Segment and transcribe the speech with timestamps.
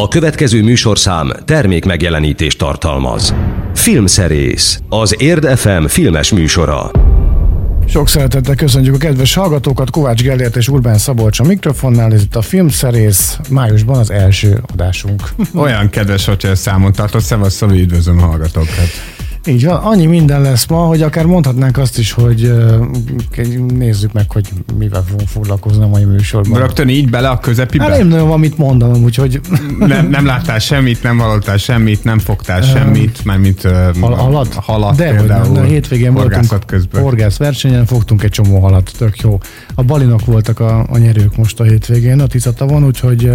[0.00, 3.34] A következő műsorszám termék megjelenítést tartalmaz.
[3.74, 6.90] Filmszerész, az Érd FM filmes műsora.
[7.88, 12.36] Sok szeretettel köszönjük a kedves hallgatókat, Kovács Gellért és Urbán Szabolcs a mikrofonnál, ez itt
[12.36, 15.22] a Filmszerész, májusban az első adásunk.
[15.54, 18.88] Olyan kedves, hogyha ezt számon tartott, szevasz, Szabi, üdvözlöm a hallgatókat.
[19.46, 22.52] Így van, annyi minden lesz ma, hogy akár mondhatnánk azt is, hogy
[23.68, 24.48] nézzük meg, hogy
[24.78, 26.60] mivel fogunk foglalkozni a mai műsorban.
[26.60, 27.84] Rögtön így bele a közepibe?
[27.84, 29.40] Hát nem nagyon van mit mondanom, úgyhogy...
[29.78, 33.62] nem, nem láttál semmit, nem hallottál semmit, nem fogtál semmit, mármint
[34.00, 34.54] Hal- halat?
[34.54, 35.52] halat De, például.
[35.52, 37.02] nem, de hétvégén voltunk közben.
[37.02, 39.38] horgász versenyen, fogtunk egy csomó halat, tök jó.
[39.74, 43.30] A balinok voltak a, a nyerők most a hétvégén, a Tiszatavon, úgyhogy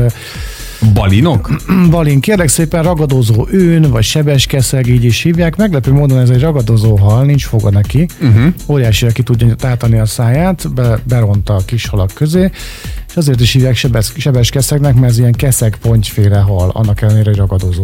[0.93, 1.49] Balinok?
[1.89, 5.55] Balin, kérlek szépen ragadozó őn, vagy sebeskeszeg, így is hívják.
[5.55, 8.07] Meglepő módon ez egy ragadozó hal, nincs foga neki.
[8.21, 8.53] Uh-huh.
[8.67, 12.51] Óriási, ki tudja tátani a száját, be, beronta a kis halak közé,
[13.15, 17.37] és azért is hívják sebes, sebeskeszegnek, mert ez ilyen keszeg pontyféle hal, annak ellenére, hogy
[17.37, 17.83] ragadozó.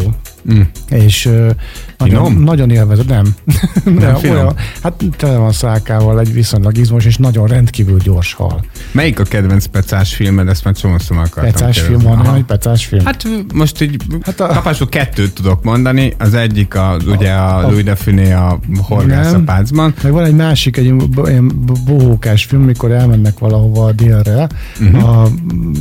[0.54, 0.62] Mm.
[0.90, 1.50] És uh,
[1.98, 2.44] nagyon, Finom?
[2.44, 3.36] nagyon élvezett, nem.
[3.84, 4.54] Nem De finom?
[4.84, 8.66] hát tele van szálkával, egy viszonylag izmos és nagyon rendkívül gyors hal.
[8.92, 10.48] Melyik a kedvenc pecás filmed?
[10.48, 13.06] Ezt már csomószor meg akartam Pecás film van, egy pecás film.
[13.06, 16.14] Hát most így Hát a- kapásból kettőt tudok mondani.
[16.18, 17.96] Az egyik a, ugye a, a- a Louis de
[18.36, 19.94] a horgász a pácban.
[20.04, 23.92] Meg van egy másik, egy ilyen bo- ilyen bo- bohókás film, mikor elmennek valahova a
[23.92, 24.48] délre,
[24.82, 25.20] uh-huh.
[25.20, 25.74] a mm,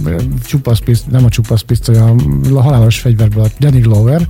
[0.46, 2.14] csupasz pisztoly, nem a csupasz pisztoly, a,
[2.54, 4.28] a halálos fegyverből a Danny Glover,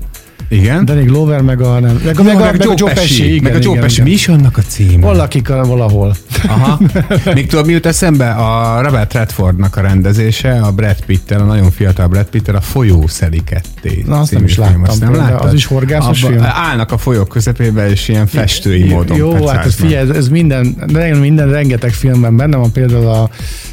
[0.50, 0.84] Igen?
[0.84, 3.54] Danny Glover, meg a, nem, meg, a- meg, a, meg, a Joe Pesci, igen, meg
[3.54, 4.02] a Joe Pesci.
[4.02, 5.06] Mi is annak a címe?
[5.06, 6.16] Hol lakik a, valahol.
[6.46, 6.80] Aha.
[7.34, 8.30] Még tudod, mi jut eszembe?
[8.30, 13.06] A Robert Redfordnak a rendezése, a Brad Pittel, a nagyon fiatal Brad Pittel, a folyó
[13.06, 14.04] szeli ketté.
[14.06, 15.46] Na, azt nem is láttam Azt nem láttad?
[15.46, 16.44] Az is horgászos Abba film?
[16.44, 20.76] Állnak a folyók közepébe, és ilyen festői módon Jó, hát ez figyelj, ez, ez minden,
[20.86, 23.30] de minden rengeteg filmben benne van, például a,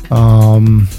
[0.09, 0.53] a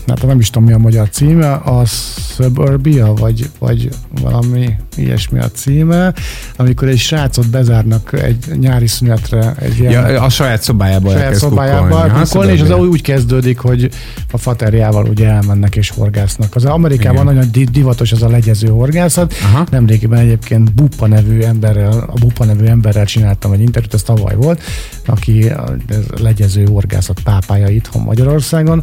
[0.06, 3.88] hát nem is tudom mi a magyar címe, a Suburbia, vagy, vagy
[4.22, 6.14] valami ilyesmi a címe,
[6.56, 11.82] amikor egy srácot bezárnak egy nyári szünetre, egy ilyen Ja, a saját szobájába saját szobájába
[11.82, 12.10] kukkolni.
[12.10, 13.90] Aha, kukkolni, és az úgy kezdődik, hogy
[14.32, 16.54] a faterjával ugye elmennek és horgásznak.
[16.54, 17.34] Az Amerikában Igen.
[17.34, 19.34] nagyon di- divatos ez a legyező horgászat.
[19.42, 19.66] Aha.
[19.70, 24.62] Nemrégiben egyébként Bupa nevű emberrel, a Bupa nevű emberrel csináltam egy interjút, ez tavaly volt,
[25.06, 28.82] aki a ez legyező horgászat pápája itthon Magyarországon,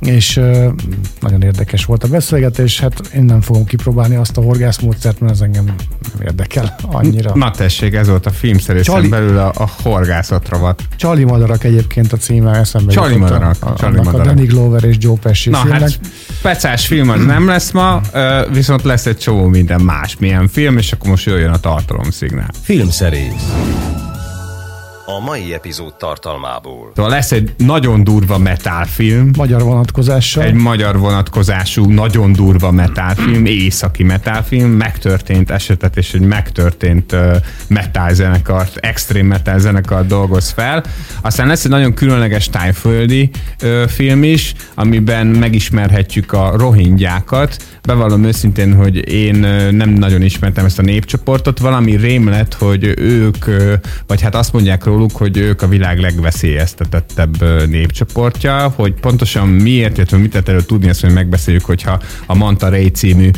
[0.00, 0.40] és
[1.20, 5.40] nagyon érdekes volt a beszélgetés, hát én nem fogom kipróbálni azt a horgászmódszert, mert ez
[5.40, 5.76] engem nem
[6.22, 7.32] érdekel annyira.
[7.34, 10.82] Na tessék, ez volt a filmszerészen Csali- belül a, a horgászat rovat.
[10.96, 14.26] Csali madarak egyébként a címe eszembe Csali jutott a- madarak, a, Csali annak madarak.
[14.26, 15.80] a Danny Glover és Joe Pesci Na filmnek.
[15.80, 16.00] hát,
[16.42, 18.00] pecás film az nem lesz ma,
[18.52, 22.50] viszont lesz egy csomó minden más milyen film, és akkor most jöjjön a tartalomszignál.
[22.62, 23.32] Filmszerész.
[25.06, 26.92] A mai epizód tartalmából.
[26.94, 30.42] Lesz egy nagyon durva metálfilm, Magyar vonatkozással.
[30.42, 37.36] egy magyar vonatkozású, nagyon durva metálfilm, északi metálfilm, megtörtént esetet és egy megtörtént uh,
[37.68, 40.84] metal zenekart, extrém metal zenekart dolgoz fel.
[41.20, 43.30] Aztán lesz egy nagyon különleges tájföldi
[43.62, 47.56] uh, film is, amiben megismerhetjük a rohingyákat.
[47.82, 51.58] Bevallom őszintén, hogy én ö, nem nagyon ismertem ezt a népcsoportot.
[51.58, 53.74] Valami rém lett, hogy ők, ö,
[54.06, 60.16] vagy hát azt mondják róluk, hogy ők a világ legveszélyeztetettebb népcsoportja, hogy pontosan miért, illetve
[60.16, 63.30] mit lehet erről tudni, ezt majd megbeszéljük, hogyha a Manta Ray című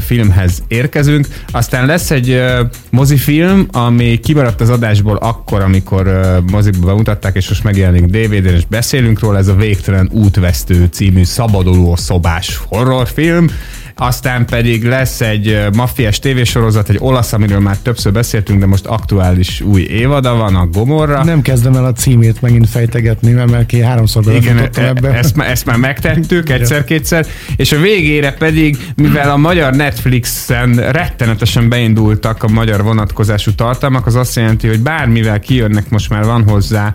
[0.00, 1.26] filmhez érkezünk.
[1.50, 2.42] Aztán lesz egy
[2.90, 9.20] mozifilm, ami kimaradt az adásból akkor, amikor moziba bemutatták, és most megjelenik DVD-n, és beszélünk
[9.20, 13.48] róla, ez a Végtelen útvesztő című szabaduló szobás horrorfilm,
[13.96, 19.60] aztán pedig lesz egy maffiás tévésorozat, egy olasz, amiről már többször beszéltünk, de most aktuális
[19.60, 21.24] új évada van, a Gomorra.
[21.24, 25.12] Nem kezdem el a címét megint fejtegetni, mert mert ki háromszor Igen, e- ebbe.
[25.12, 31.68] ezt, már- ezt már megtettük egyszer-kétszer, és a végére pedig, mivel a magyar Netflixen rettenetesen
[31.68, 36.94] beindultak a magyar vonatkozású tartalmak, az azt jelenti, hogy bármivel kijönnek, most már van hozzá,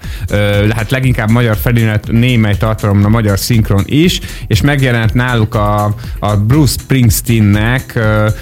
[0.69, 6.75] hát leginkább magyar felirat, némely tartalomra magyar szinkron is, és megjelent náluk a, a Bruce
[6.89, 7.99] Springsteennek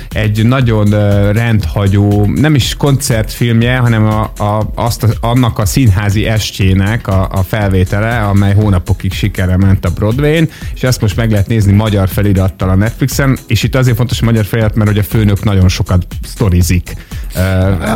[0.09, 0.89] egy nagyon
[1.31, 7.43] rendhagyó, nem is koncertfilmje, hanem a, a, azt a, annak a színházi estjének a, a
[7.43, 12.69] felvétele, amely hónapokig sikerre ment a Broadway-n, és ezt most meg lehet nézni magyar felirattal
[12.69, 16.05] a Netflixen, és itt azért fontos a magyar felirat, mert hogy a főnök nagyon sokat
[16.23, 16.95] sztorizik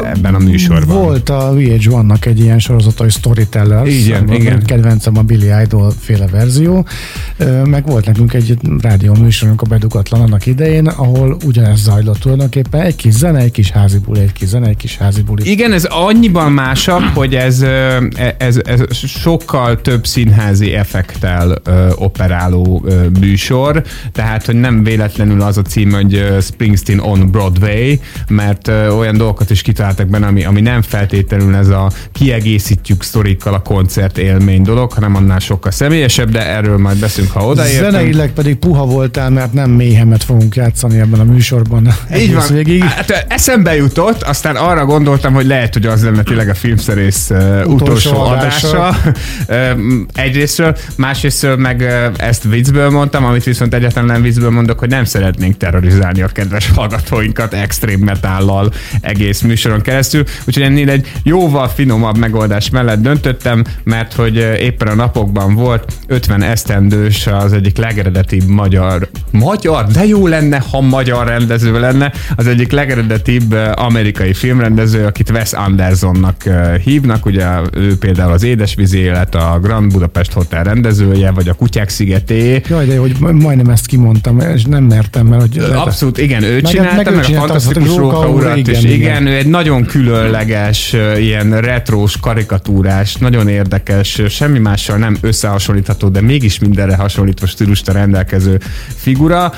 [0.04, 0.98] ebben a műsorban.
[0.98, 3.88] Volt a VH1-nak egy ilyen sorozat, hogy Storyteller.
[3.88, 4.66] Igen, igen.
[4.66, 6.86] Kedvencem a Billy Idol féle verzió.
[7.66, 12.82] Meg volt nekünk egy rádió műsorunk a Bedugatlan annak annak idején, ahol ugyanez zajlott tulajdonképpen,
[12.82, 15.52] egy kis zene, egy kis házi buli, egy kis zene, egy kis házi buli.
[15.52, 17.62] Igen, ez annyiban másabb, hogy ez,
[18.38, 21.62] ez, ez sokkal több színházi effektel
[21.96, 22.86] operáló
[23.20, 29.50] műsor, tehát, hogy nem véletlenül az a cím, hogy Springsteen on Broadway, mert olyan dolgokat
[29.50, 34.92] is kitaláltak benne, ami, ami nem feltétlenül ez a kiegészítjük sztorikkal a koncert élmény dolog,
[34.92, 37.92] hanem annál sokkal személyesebb, de erről majd beszélünk, ha odaértünk.
[37.92, 41.88] Zeneileg pedig puha voltál, mert nem méhemet fogunk játszani ebben a műsorban.
[42.18, 42.44] Így van.
[42.50, 42.84] Végig.
[42.84, 47.72] Hát, eszembe jutott, aztán arra gondoltam, hogy lehet, hogy az lenne tényleg a filmszerész utolsó,
[47.72, 48.88] utolsó adása.
[48.88, 49.12] adása.
[50.14, 51.82] Egyrésztről, másrésztről meg
[52.18, 56.70] ezt viccből mondtam, amit viszont egyáltalán nem viccből mondok, hogy nem szeretnénk terrorizálni a kedves
[56.76, 64.14] hallgatóinkat extrém metállal egész műsoron keresztül, úgyhogy ennél egy jóval finomabb megoldás mellett döntöttem, mert
[64.14, 70.64] hogy éppen a napokban volt 50 esztendős az egyik legeredetibb magyar, magyar, de jó lenne,
[70.72, 76.44] ha magyar rendező lenne, az egyik legeredetibb amerikai filmrendező, akit Wes Andersonnak
[76.84, 81.90] hívnak, ugye ő például az Édesvízi élet, a Grand Budapest Hotel rendezője, vagy a Kutyák
[81.90, 82.62] szigeté.
[82.70, 85.58] Jaj, de hogy majdnem ezt kimondtam, és nem mertem, mert hogy...
[85.74, 88.96] Abszolút, igen, ő meg, csinálta, meg, meg, meg a Fantasztikus Róka urat, igen, és igen,
[88.96, 96.22] igen, ő egy nagyon különleges, ilyen retrós, karikatúrás, nagyon érdekes, semmi mással nem összehasonlítható, de
[96.22, 98.60] mégis mindenre hasonlító stílusra rendelkező
[98.96, 99.54] figura,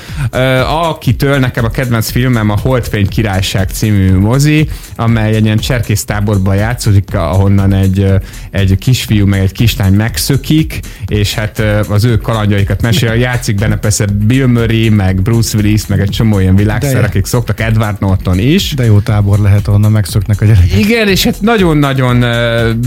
[0.66, 7.14] akitől nekem a kedvenc filmem a Holdfény Királyság című mozi, amely egy ilyen cserkésztáborban játszódik,
[7.14, 8.06] ahonnan egy,
[8.50, 14.04] egy kisfiú meg egy kislány megszökik, és hát az ő kalandjaikat mesél, játszik benne persze
[14.06, 18.74] Bill Murray, meg Bruce Willis, meg egy csomó ilyen világszer, akik szoktak, Edward Norton is.
[18.74, 20.78] De jó tábor lehet, onnan megszöknek a gyerekek.
[20.78, 22.24] Igen, és hát nagyon-nagyon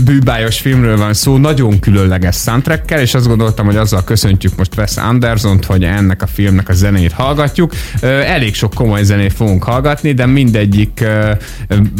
[0.04, 4.96] bűbájos filmről van szó, nagyon különleges soundtrackkel, és azt gondoltam, hogy azzal köszöntjük most Wes
[4.96, 7.57] Anderson-t, hogy ennek a filmnek a zenét hallgatjuk.
[8.00, 11.04] Elég sok komoly zenét fogunk hallgatni, de mindegyik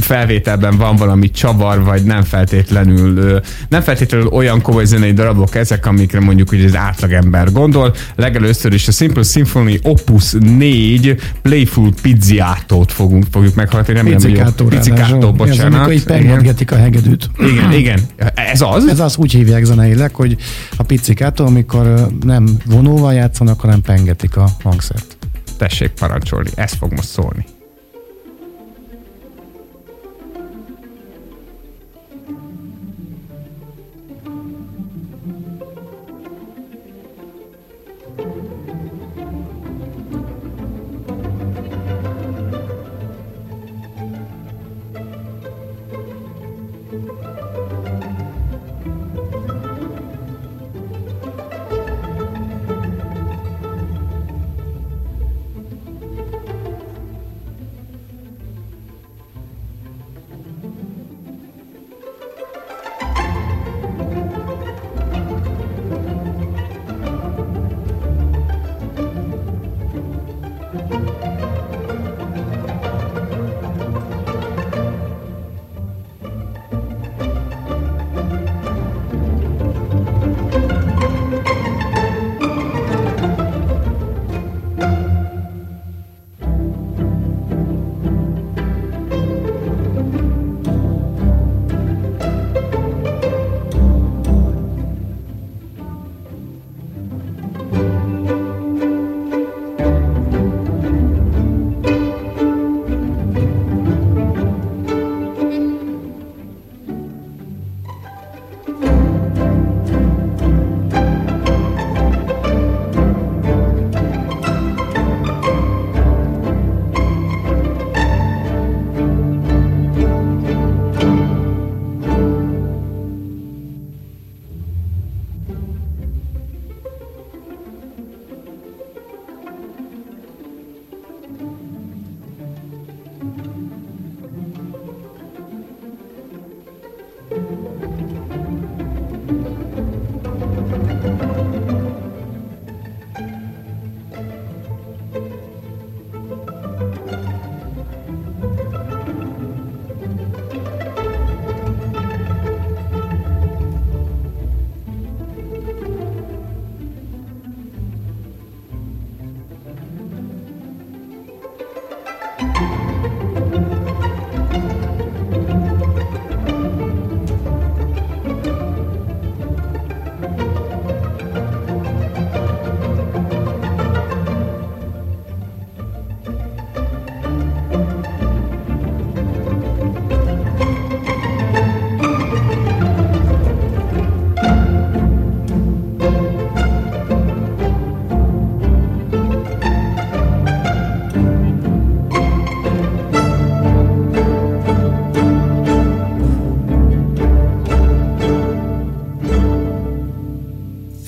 [0.00, 6.20] felvételben van valami csavar, vagy nem feltétlenül, nem feltétlenül olyan komoly zenei darabok ezek, amikre
[6.20, 7.94] mondjuk hogy az átlagember gondol.
[8.14, 13.94] Legelőször is a Simple Symphony Opus 4 Playful Pizziátót fogunk, fogjuk meghallgatni.
[13.94, 15.58] Nem Pizzicátó, Pizzicátó, bocsánat.
[15.58, 17.30] Ez amikor így a hegedűt.
[17.38, 18.00] Igen, igen.
[18.34, 18.86] Ez az?
[18.86, 20.36] Ez az, úgy hívják zeneileg, hogy
[20.76, 25.17] a pizzikátó, amikor nem vonóval játszanak, hanem pengetik a hangszert.
[25.58, 27.44] Tessék parancsolni, ez fog most szólni.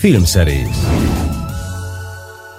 [0.00, 0.86] Filmszerész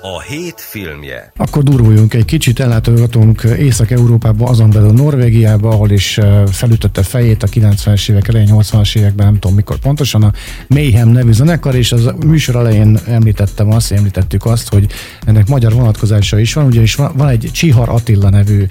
[0.01, 1.31] a hét filmje.
[1.37, 6.19] Akkor durvuljunk egy kicsit, ellátogatunk Észak-Európába, azon belül Norvégiába, ahol is
[6.51, 10.31] felütötte fejét a 90-es évek elején, 80-as években, nem tudom mikor pontosan, a
[10.67, 14.91] Mayhem nevű zenekar, és az műsor elején említettem azt, említettük azt, hogy
[15.25, 18.65] ennek magyar vonatkozása is van, ugyanis van, van egy Csihar Attila nevű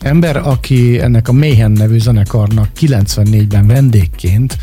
[0.00, 4.56] ember, aki ennek a Mayhem nevű zenekarnak 94-ben vendégként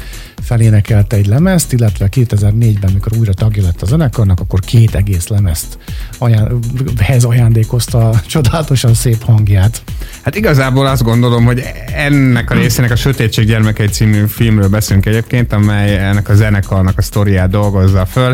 [0.47, 5.77] felénekelte egy lemezt, illetve 2004-ben, mikor újra tagja lett a zenekarnak, akkor két egész lemezt
[6.17, 6.59] aján,
[6.99, 9.81] hez ajándékozta a csodálatosan szép hangját.
[10.21, 11.63] Hát igazából azt gondolom, hogy
[11.95, 17.01] ennek a részének a Sötétség gyermekei című filmről beszélünk egyébként, amely ennek a zenekarnak a
[17.01, 18.33] sztoriát dolgozza föl.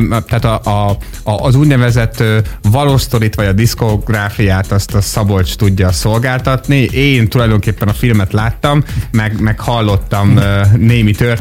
[0.00, 0.90] Tehát a, a,
[1.22, 2.22] a, az úgynevezett
[2.62, 6.82] valós sztorit, vagy a diszkográfiát azt a Szabolcs tudja szolgáltatni.
[6.82, 10.40] Én tulajdonképpen a filmet láttam, meg, meg hallottam
[10.76, 11.37] némi történetet,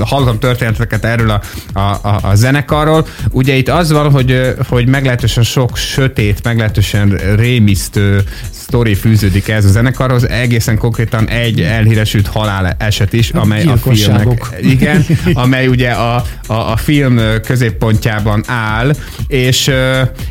[0.00, 1.40] hallottam történeteket erről a,
[1.72, 3.06] a, a, a zenekarról.
[3.30, 9.68] Ugye itt az van, hogy, hogy meglehetősen sok sötét, meglehetősen rémisztő sztori fűződik ez a
[9.68, 16.24] zenekarhoz, egészen konkrétan egy elhíresült halál eset is, amely a filmnek, igen, amely ugye a,
[16.46, 18.94] a, a film középpontjában áll,
[19.26, 19.70] és,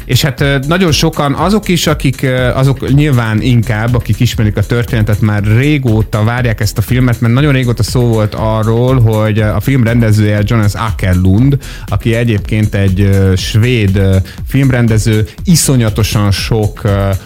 [0.05, 5.43] és hát nagyon sokan, azok is, akik, azok nyilván inkább, akik ismerik a történetet, már
[5.43, 10.41] régóta várják ezt a filmet, mert nagyon régóta szó volt arról, hogy a film rendezője
[10.45, 11.57] Jonas Ackerlund,
[11.87, 14.01] aki egyébként egy svéd
[14.47, 16.81] filmrendező, iszonyatosan sok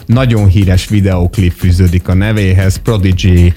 [0.05, 3.53] nagyon híres videóklip fűződik a nevéhez, Prodigy,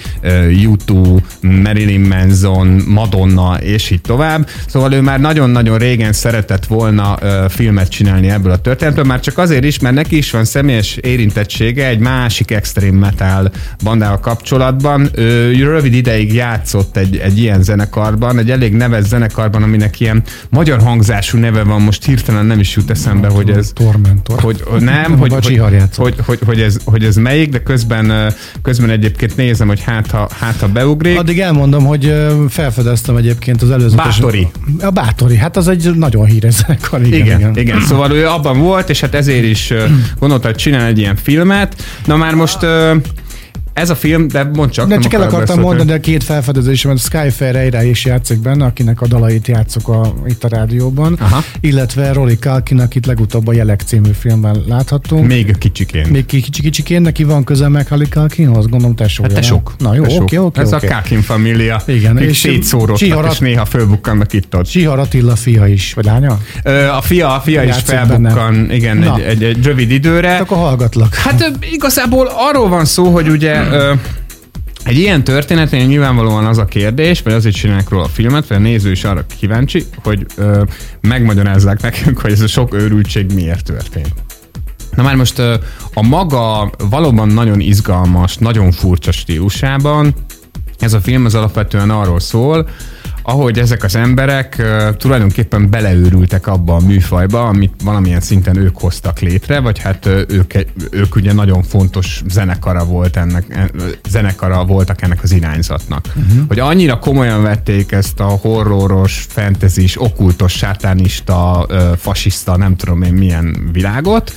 [0.49, 4.49] U2, Marilyn Manson, Madonna, és így tovább.
[4.67, 9.65] Szóval ő már nagyon-nagyon régen szeretett volna filmet csinálni ebből a történetből, már csak azért
[9.65, 15.09] is, mert neki is van személyes érintettsége egy másik extrém metal bandával kapcsolatban.
[15.17, 20.81] Ő rövid ideig játszott egy, egy ilyen zenekarban, egy elég neves zenekarban, aminek ilyen magyar
[20.81, 23.71] hangzású neve van, most hirtelen nem is jut eszembe, hogy ez...
[23.75, 24.41] Tormentor.
[24.41, 25.61] Hogy, nem, hogy, hogy,
[25.97, 30.29] hogy, hogy, hogy, ez, hogy ez melyik, de közben, közben egyébként nézem, hogy hát ha,
[30.39, 31.19] hát ha beugrik.
[31.19, 32.15] Addig elmondom, hogy
[32.49, 33.97] felfedeztem egyébként az előző.
[33.97, 34.49] Bátori.
[34.81, 37.07] A Bátori, hát az egy nagyon híres zenekar.
[37.07, 37.57] Igen, igen, igen.
[37.57, 37.81] igen.
[37.95, 39.73] Szóval ő abban volt, és hát ezért is
[40.19, 41.83] gondolta, hogy csinál egy ilyen filmet.
[42.05, 42.59] Na már most
[43.75, 44.89] ez a film, de mond csak.
[44.89, 46.97] De csak el akartam mondani, de két felfedezés van.
[46.97, 51.17] Sky Ferreira is játszik benne, akinek a dalait játszok a, itt a rádióban.
[51.21, 51.43] Aha.
[51.61, 55.27] Illetve Rolly Kalkin, akit legutóbb a Jelek című filmben láthattunk.
[55.27, 56.07] Még kicsikén.
[56.11, 59.75] Még kicsi kicsikén, neki van köze meg Rolly Kalkinhoz, gondolom te Hát te sok.
[59.79, 60.61] Na jó, oké, oké.
[60.61, 60.89] Ez okay.
[60.89, 61.83] a Kalkin família.
[61.87, 62.19] Igen.
[62.19, 63.33] És szétszóródtak, Csiharat...
[63.33, 64.65] és néha fölbukkannak itt ott.
[64.65, 66.39] Csihar Attila fia is, vagy lánya?
[66.63, 68.75] Ö, a fia, a fia is felbukkan, benne.
[68.75, 70.29] igen, egy, egy, egy, rövid időre.
[70.29, 71.15] Hát akkor hallgatlak.
[71.15, 73.64] Hát igazából arról van szó, hogy ugye
[74.85, 78.61] egy ilyen történetnél nyilvánvalóan az a kérdés, vagy azért csinálják róla a filmet, vagy a
[78.61, 80.63] néző is arra kíváncsi, hogy ö,
[81.01, 84.15] megmagyarázzák nekünk, hogy ez a sok őrültség miért történt.
[84.97, 85.55] Na már most ö,
[85.95, 90.15] a maga valóban nagyon izgalmas, nagyon furcsa stílusában
[90.79, 92.69] ez a film az alapvetően arról szól,
[93.27, 99.19] ahogy ezek az emberek uh, tulajdonképpen beleőrültek abba a műfajba, amit valamilyen szinten ők hoztak
[99.19, 100.55] létre, vagy hát uh, ők,
[100.91, 103.71] ők ugye nagyon fontos zenekara volt ennek,
[104.09, 106.07] zenekara voltak ennek az irányzatnak.
[106.07, 106.47] Uh-huh.
[106.49, 113.13] Hogy annyira komolyan vették ezt a horroros, fentezis, okkultos, sátánista, uh, fasiszta, nem tudom én
[113.13, 114.33] milyen világot,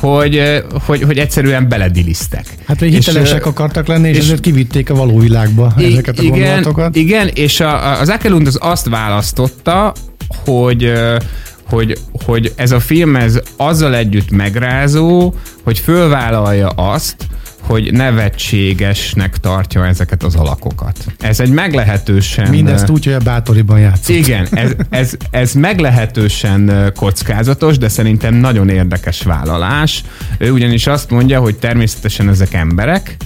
[0.00, 2.44] hogy, hogy, hogy egyszerűen beledilisztek.
[2.66, 6.22] Hát, hogy hitelesek és, akartak lenni, és, és ezért kivitték a való világba ezeket a
[6.22, 6.96] igen, gondolatokat.
[6.96, 9.92] Igen, és a, az Akelund az azt választotta,
[10.44, 10.92] hogy
[11.68, 15.34] hogy, hogy ez a film ez azzal együtt megrázó,
[15.64, 17.16] hogy fölvállalja azt,
[17.60, 20.96] hogy nevetségesnek tartja ezeket az alakokat.
[21.18, 22.50] Ez egy meglehetősen...
[22.50, 24.16] Mindezt úgy, hogy a bátoriban játszott.
[24.16, 30.02] Igen, ez, ez, ez meglehetősen kockázatos, de szerintem nagyon érdekes vállalás.
[30.38, 33.16] Ő ugyanis azt mondja, hogy természetesen ezek emberek,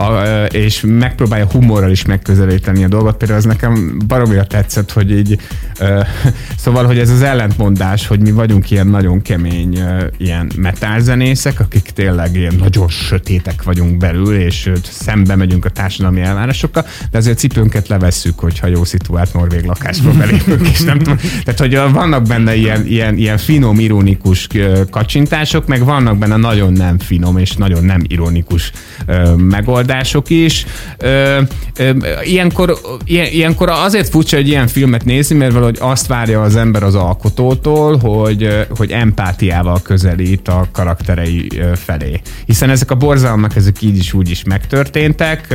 [0.00, 3.16] a, és megpróbálja humorral is megközelíteni a dolgot.
[3.16, 5.38] Például az nekem baromira tetszett, hogy így,
[5.80, 6.06] uh,
[6.64, 11.90] szóval, hogy ez az ellentmondás, hogy mi vagyunk ilyen nagyon kemény uh, ilyen metálzenészek, akik
[11.94, 17.38] tényleg ilyen nagyon sötétek vagyunk belül, és uh, szembe megyünk a társadalmi elvárásokkal, de azért
[17.38, 21.18] cipőnket levesszük, hogyha jó szituált norvég lakásba belépünk, és nem tudom.
[21.44, 24.46] Tehát, hogy vannak benne ilyen, ilyen, ilyen finom, ironikus
[24.90, 28.72] kacsintások, meg vannak benne nagyon nem finom és nagyon nem ironikus
[29.06, 30.66] uh, megoldások, megoldások is.
[30.98, 31.40] Ö,
[31.78, 31.90] ö,
[32.22, 36.56] ilyenkor, ilyen, ilyenkor azért furcsa egy ilyen filmet nézni, mert valahogy hogy azt várja az
[36.56, 42.20] ember az alkotótól, hogy, hogy empátiával közelít a karakterei felé.
[42.46, 45.54] Hiszen ezek a borzalmak, ezek így is úgy is megtörténtek,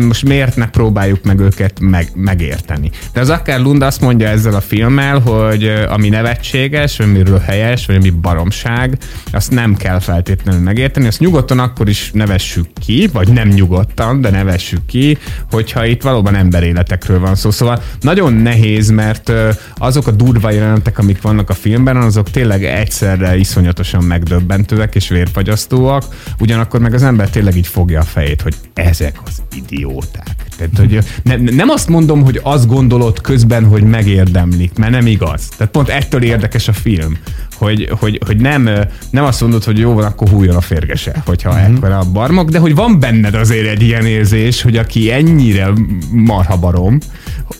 [0.00, 2.90] most miért ne próbáljuk meg őket meg, megérteni.
[3.12, 7.96] De az akár Lund azt mondja ezzel a filmmel, hogy ami nevetséges, amiről helyes, vagy
[7.96, 8.98] ami baromság,
[9.32, 14.30] azt nem kell feltétlenül megérteni, azt nyugodtan akkor is nevessük ki, vagy nem nyugodtan, de
[14.30, 15.18] nevessük ki,
[15.50, 17.50] hogyha itt valóban emberéletekről van szó.
[17.50, 19.32] Szóval nagyon nehéz, mert
[19.74, 26.04] azok a durva jelenetek, amik vannak a filmben, azok tényleg egyszerre iszonyatosan megdöbbentőek és vérfagyasztóak,
[26.38, 30.46] ugyanakkor meg az ember tényleg így fogja a fejét, hogy ezek az idióták.
[30.56, 35.48] Tehát, hogy ne, nem azt mondom, hogy azt gondolod közben, hogy megérdemlik, mert nem igaz.
[35.56, 37.18] Tehát pont ettől érdekes a film,
[37.58, 38.68] hogy, hogy, hogy nem,
[39.10, 41.74] nem azt mondod, hogy jó van, akkor hújjon a férgese, hogyha mm-hmm.
[41.74, 45.72] ekkora a barmok, de hogy van benned azért egy ilyen érzés, hogy aki ennyire
[46.10, 46.98] marha barom,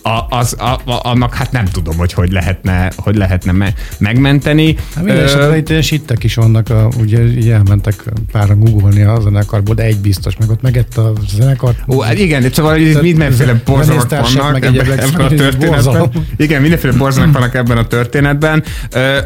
[0.03, 4.77] a, az, a, a, annak hát nem tudom, hogy hogy lehetne, hogy lehetne me, megmenteni.
[4.95, 9.75] Hát minden itt ilyen sittek is vannak, a, ugye így elmentek pára googolni a zenekarból,
[9.75, 11.75] de egy biztos, meg ott megett a zenekar.
[11.89, 16.11] Ó, hát igen, szóval mindenféle borzalmak vannak meg ebben, ebben a történetben.
[16.37, 18.65] Igen, mindenféle borzalmak vannak ebben a történetben.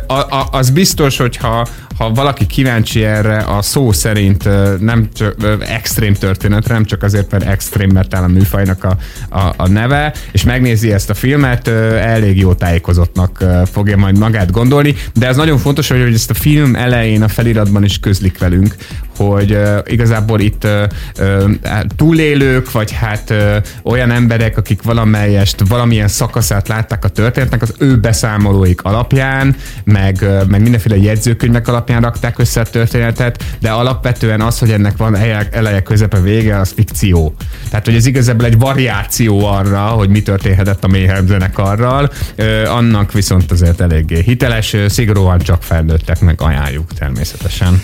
[0.06, 1.66] A, a, az biztos, hogyha
[2.00, 4.48] ha valaki kíváncsi erre a szó szerint
[4.80, 5.34] nem csak
[5.68, 8.96] extrém történetre, nem csak azért, mert extrém metal a műfajnak a,
[9.38, 14.94] a, a neve, és megnézi ezt a filmet, elég jó tájékozottnak fogja majd magát gondolni,
[15.14, 18.74] de ez nagyon fontos, hogy ezt a film elején a feliratban is közlik velünk,
[19.26, 20.82] hogy uh, igazából itt uh,
[21.18, 21.50] uh,
[21.96, 27.96] túlélők, vagy hát uh, olyan emberek, akik valamelyest, valamilyen szakaszát látták a történetnek, az ő
[27.96, 34.58] beszámolóik alapján, meg, uh, meg mindenféle jegyzőkönyvek alapján rakták össze a történetet, de alapvetően az,
[34.58, 35.14] hogy ennek van
[35.50, 37.34] eleje, közepe, vége, az fikció.
[37.70, 43.12] Tehát, hogy ez igazából egy variáció arra, hogy mi történhetett a Mayhem zenekarral, uh, annak
[43.12, 47.82] viszont azért eléggé hiteles, szigorúan csak felnőtteknek ajánljuk természetesen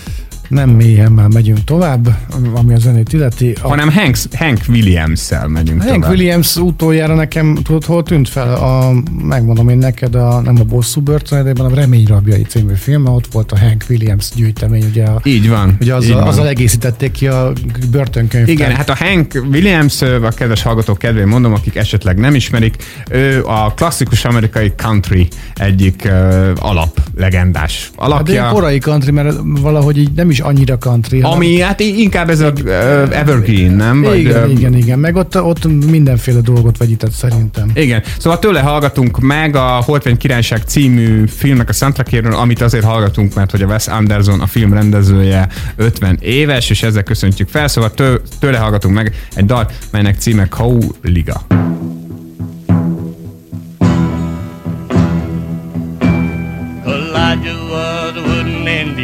[0.48, 2.08] nem mélyen már megyünk tovább,
[2.54, 3.56] ami a zenét illeti.
[3.62, 3.68] A...
[3.68, 6.10] Hanem Hank, Hank Williams-szel megyünk Hank tovább.
[6.10, 8.54] Williams utoljára nekem, tudod, hol tűnt fel?
[8.54, 13.26] A, megmondom én neked, a, nem a bosszú börtönedében, a Remény rabjai című film, ott
[13.32, 15.76] volt a Hank Williams gyűjtemény, ugye a, így van.
[15.80, 16.28] Ugye azzal, így van.
[16.28, 17.52] azzal egészítették ki a
[17.90, 18.54] börtönkönyvtár.
[18.54, 22.76] Igen, hát a Hank Williams, a kedves hallgatók kedvén mondom, akik esetleg nem ismerik,
[23.10, 28.42] ő a klasszikus amerikai country egyik uh, alap legendás alapja.
[28.42, 31.20] Hát de korai country, mert valahogy így nem is is annyira country.
[31.20, 31.66] Ami hanem...
[31.66, 32.72] hát inkább ez a uh,
[33.10, 34.02] evergreen, nem?
[34.02, 34.98] Vagy, igen, igen, igen.
[34.98, 37.70] Meg ott, ott mindenféle dolgot vegyített szerintem.
[37.74, 38.02] Igen.
[38.18, 43.50] Szóval tőle hallgatunk meg a Holtvény Királyság című filmnek a soundtrackéről, amit azért hallgatunk, mert
[43.50, 47.68] hogy a Wes Anderson, a film rendezője 50 éves, és ezzel köszöntjük fel.
[47.68, 51.46] Szóval tő, tőle hallgatunk meg egy dal, melynek címe Kau Liga.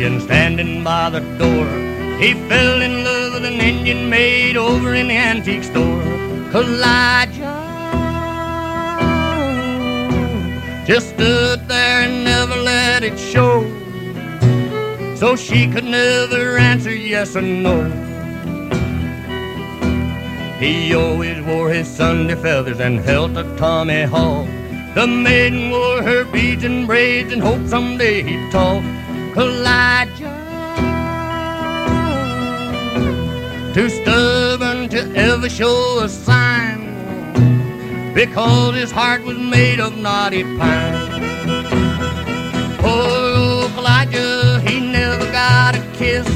[0.02, 1.66] Indian standing by the door.
[2.18, 6.02] He fell in love with an Indian maid over in the antique store.
[6.54, 7.60] Elijah
[10.86, 13.62] just stood there and never let it show.
[15.14, 17.76] So she could never answer yes or no.
[20.58, 24.48] He always wore his Sunday feathers and held a Tommy Hawk.
[24.94, 28.84] The maiden wore her beads and braids and hoped someday he'd talk.
[29.34, 30.28] Elijah.
[33.72, 36.92] Too stubborn to ever show a sign
[38.12, 41.22] because his heart was made of knotty pine.
[42.76, 46.28] Poor Elijah, he never got a kiss.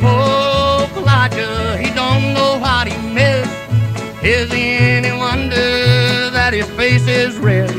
[0.00, 4.24] Poor Elijah, he don't know what he missed.
[4.24, 5.75] Is he any wonder
[6.54, 7.70] his face is red?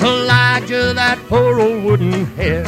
[0.00, 2.66] Elijah, that poor old wooden head.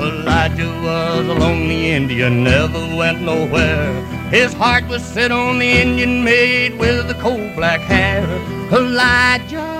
[0.00, 4.15] Elijah was a lonely Indian never went nowhere.
[4.30, 8.24] His heart was set on the Indian maid with the coal black hair.
[8.72, 9.76] Elijah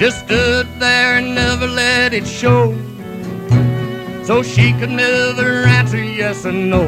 [0.00, 2.74] just stood there and never let it show.
[4.24, 6.82] So she could never answer yes or no.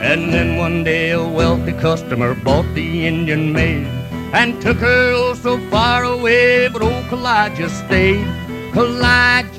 [0.00, 3.88] And then one day a wealthy customer bought the Indian maid
[4.32, 8.24] and took her oh so far away, but old Elijah stayed.
[8.76, 9.57] Elijah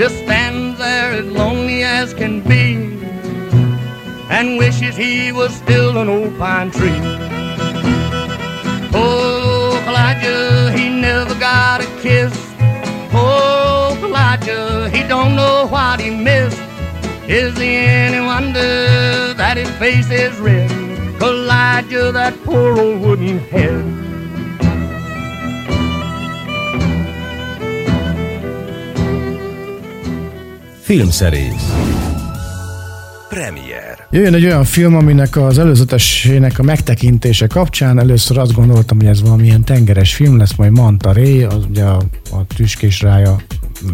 [0.00, 2.64] just stands there as lonely as can be.
[4.30, 7.02] and wishes he was still an old pine tree.
[8.94, 12.32] Oh, Elijah, he never got a kiss.
[13.12, 16.62] Oh, Elijah, he don't know what he missed.
[17.28, 20.70] Is he any wonder that his face is red?
[21.20, 23.99] Elijah, that poor old wooden head.
[30.90, 31.72] Filmszerész
[33.28, 39.06] Premier Jöjjön egy olyan film, aminek az előzetesének a megtekintése kapcsán először azt gondoltam, hogy
[39.06, 43.36] ez valamilyen tengeres film lesz, majd Manta Ray, az ugye a, a tüskés rája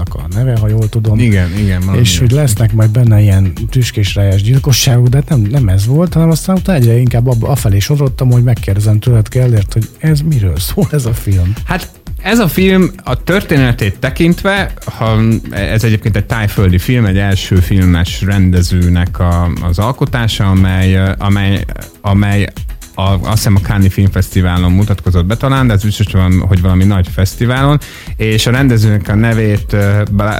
[0.08, 1.18] a neve, ha jól tudom.
[1.18, 1.82] Igen, igen.
[1.94, 6.30] És hogy lesznek majd benne ilyen tüskésrájás gyilkosságok, de hát nem, nem ez volt, hanem
[6.30, 10.86] aztán utána egyre inkább abba, afelé sodrottam, hogy megkérdezem tőled Kellért, hogy ez miről szól
[10.90, 11.52] ez a film.
[11.64, 11.90] Hát
[12.26, 15.18] ez a film a történetét tekintve, ha
[15.50, 21.64] ez egyébként egy tájföldi film, egy első filmes rendezőnek a, az alkotása, amely, amely,
[22.00, 22.48] amely
[22.98, 26.06] a, azt hiszem a Cannes Filmfesztiválon mutatkozott be talán, de ez biztos,
[26.40, 27.78] hogy valami nagy fesztiválon,
[28.16, 29.76] és a rendezőnek a nevét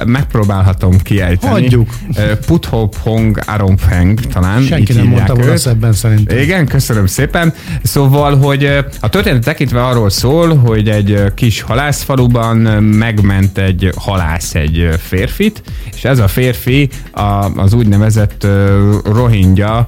[0.05, 1.51] megpróbálhatom kiejteni.
[1.51, 1.89] Hagyjuk.
[2.45, 4.61] Puthop Hong Aromfeng talán.
[4.61, 6.37] Senki nem mondta volna ebben szerintem.
[6.37, 7.53] Igen, köszönöm szépen.
[7.83, 8.65] Szóval, hogy
[8.99, 15.61] a történet tekintve arról szól, hogy egy kis halászfaluban megment egy halász egy férfit,
[15.95, 16.89] és ez a férfi
[17.55, 18.47] az úgynevezett
[19.05, 19.87] rohingya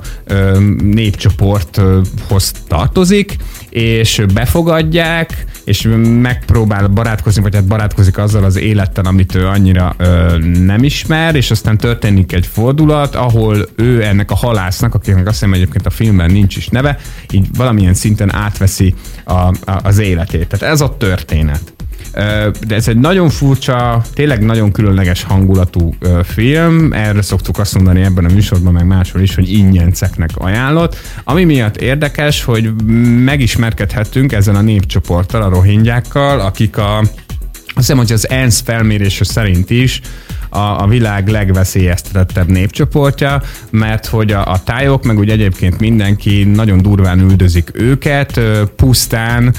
[0.77, 3.35] népcsoporthoz tartozik,
[3.69, 5.87] és befogadják, és
[6.21, 11.51] megpróbál barátkozni, vagy hát barátkozik azzal az élettel, amit ő annyira ö, nem ismer, és
[11.51, 16.31] aztán történik egy fordulat, ahol ő ennek a halásznak, akinek azt hiszem egyébként a filmben
[16.31, 16.97] nincs is neve,
[17.31, 20.47] így valamilyen szinten átveszi a, a, az életét.
[20.47, 21.73] Tehát ez a történet.
[22.67, 26.93] De ez egy nagyon furcsa, tényleg nagyon különleges hangulatú film.
[26.93, 30.97] Erre szoktuk azt mondani ebben a műsorban, meg máshol is, hogy ingyenceknek ajánlott.
[31.23, 32.73] Ami miatt érdekes, hogy
[33.23, 37.01] megismerkedhettünk ezen a népcsoporttal, a rohingyákkal, akik a
[37.79, 40.01] hiszem, hogy az ENSZ felmérése szerint is
[40.49, 46.81] a, a világ legveszélyeztetettebb népcsoportja, mert hogy a, a tájok, meg úgy egyébként mindenki nagyon
[46.81, 48.39] durván üldözik őket,
[48.75, 49.53] pusztán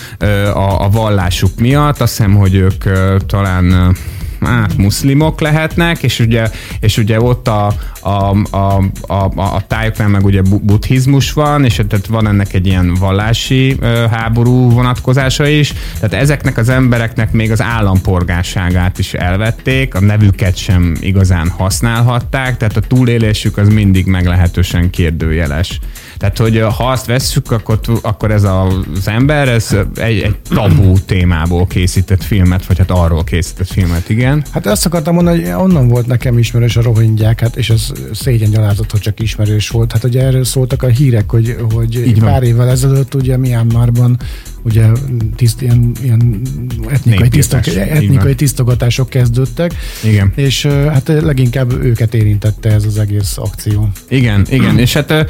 [0.54, 2.00] a, a vallásuk miatt.
[2.00, 2.84] Azt hiszem, hogy ők
[3.26, 3.96] talán
[4.40, 6.50] hát muszlimok lehetnek, és ugye,
[6.80, 12.06] és ugye ott a, a, a, a, a tájoknál meg ugye buddhizmus van, és tehát
[12.06, 13.76] van ennek egy ilyen vallási
[14.10, 20.96] háború vonatkozása is, tehát ezeknek az embereknek még az állampolgárságát is elvették, a nevüket sem
[21.00, 25.80] igazán használhatták, tehát a túlélésük az mindig meglehetősen kérdőjeles.
[26.20, 31.66] Tehát, hogy ha azt vesszük, akkor, akkor ez az ember, ez egy, egy tabú témából
[31.66, 34.44] készített filmet, vagy hát arról készített filmet, igen.
[34.50, 38.50] Hát azt akartam mondani, hogy onnan volt nekem ismerős a rohingyák, hát és ez szégyen
[38.50, 39.92] gyalázat, hogy csak ismerős volt.
[39.92, 44.18] Hát ugye erről szóltak a hírek, hogy, hogy Így pár évvel ezelőtt ugye Myanmarban
[44.62, 44.86] ugye
[45.36, 46.40] tiszt, ilyen, ilyen
[46.88, 49.74] etnikai, tisztok, etnikai tisztogatások kezdődtek.
[50.04, 50.32] Igen.
[50.34, 53.88] És hát leginkább őket érintette ez az egész akció.
[54.08, 55.26] Igen, igen, és hát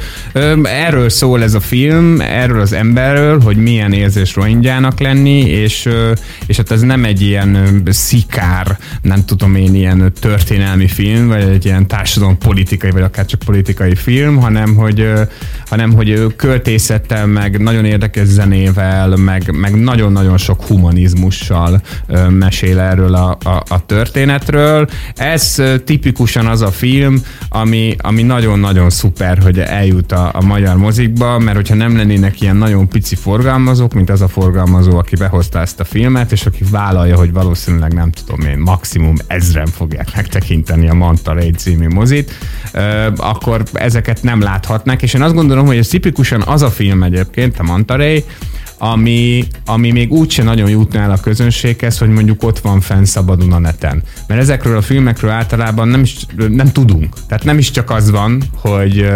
[0.63, 5.89] erről szól ez a film, erről az emberről, hogy milyen érzés rohingyának lenni, és,
[6.45, 11.65] és hát ez nem egy ilyen szikár, nem tudom én, ilyen történelmi film, vagy egy
[11.65, 15.11] ilyen társadalom politikai, vagy akár csak politikai film, hanem hogy,
[15.65, 21.81] hanem hogy költészettel, meg nagyon érdekes zenével, meg, meg nagyon-nagyon sok humanizmussal
[22.29, 24.87] mesél erről a, a, a történetről.
[25.15, 31.39] Ez tipikusan az a film, ami, ami nagyon-nagyon szuper, hogy eljut a, a magyar mozikba,
[31.39, 35.79] mert hogyha nem lennének ilyen nagyon pici forgalmazók, mint az a forgalmazó, aki behozta ezt
[35.79, 40.93] a filmet, és aki vállalja, hogy valószínűleg nem tudom én, maximum ezren fogják megtekinteni a
[40.93, 42.31] Manta Ray című mozit,
[43.15, 47.59] akkor ezeket nem láthatnak, és én azt gondolom, hogy ez tipikusan az a film egyébként,
[47.59, 47.95] a Manta
[48.83, 53.51] ami, ami még úgyse nagyon jutna el a közönséghez, hogy mondjuk ott van fenn szabadon
[53.51, 54.03] a neten.
[54.27, 57.15] Mert ezekről a filmekről általában nem, is, nem tudunk.
[57.27, 59.11] Tehát nem is csak az van, hogy,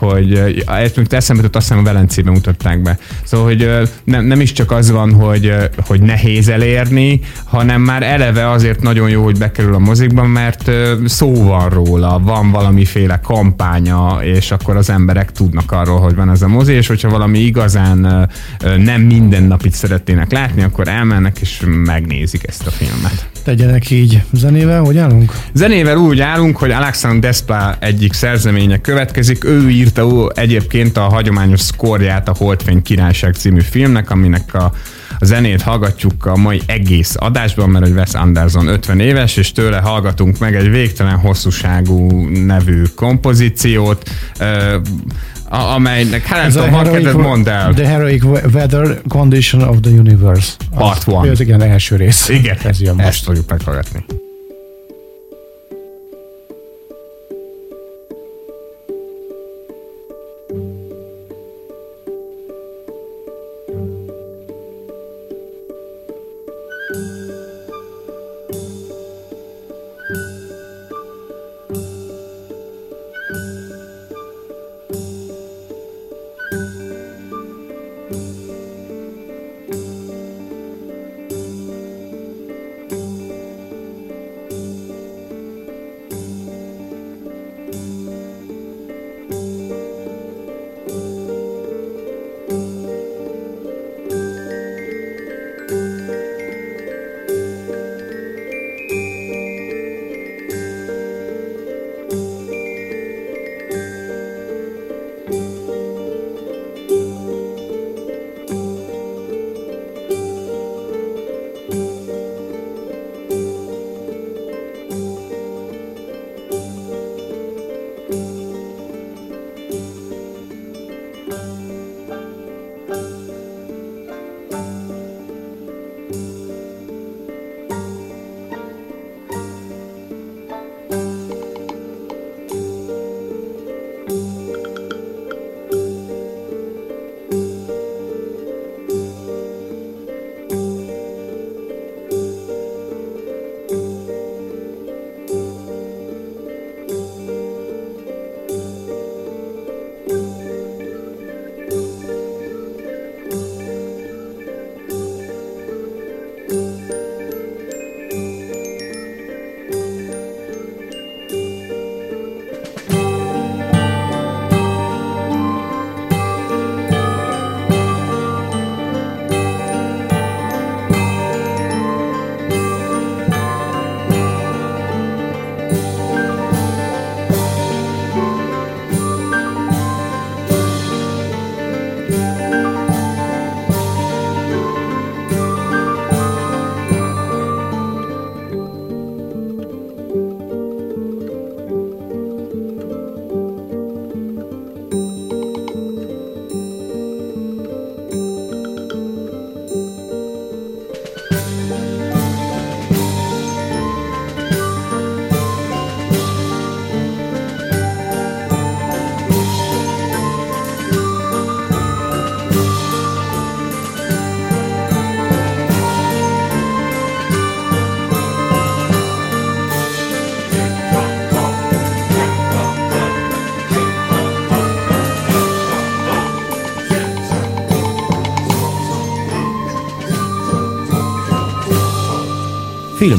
[0.00, 2.98] hogy ezt még eszembe jutott, azt hiszem a Velencében mutatták be.
[3.24, 5.54] Szóval, hogy nem, nem is csak az van, hogy,
[5.86, 10.70] hogy nehéz elérni, hanem már eleve azért nagyon jó, hogy bekerül a mozikban, mert
[11.04, 16.42] szó van róla, van valamiféle kampánya, és akkor az emberek tudnak arról, hogy van ez
[16.42, 18.28] a mozi, és hogyha valami igazán
[18.78, 23.28] nem mindennapit szeretnének látni, akkor elmennek és megnézik ezt a filmet.
[23.42, 24.22] Tegyenek így.
[24.32, 25.32] Zenével hogy állunk?
[25.52, 29.44] Zenével úgy állunk, hogy Alexandre Desplat egyik szerzeménye következik.
[29.44, 34.72] Ő írta egyébként a hagyományos szkorját a Holdfény Királyság című filmnek, aminek a
[35.22, 39.78] A zenét hallgatjuk a mai egész adásban, mert hogy Wes Anderson 50 éves, és tőle
[39.78, 44.10] hallgatunk meg egy végtelen hosszúságú nevű kompozíciót,
[45.48, 47.74] a, amelynek, hát nem tudom, kedved, mondd el.
[47.74, 50.52] The Heroic Weather Condition of the Universe.
[50.74, 51.30] Part 1.
[51.30, 52.28] Ez igen, első rész.
[52.28, 53.06] Igen, ez jön most.
[53.06, 54.04] ezt fogjuk meghallgatni.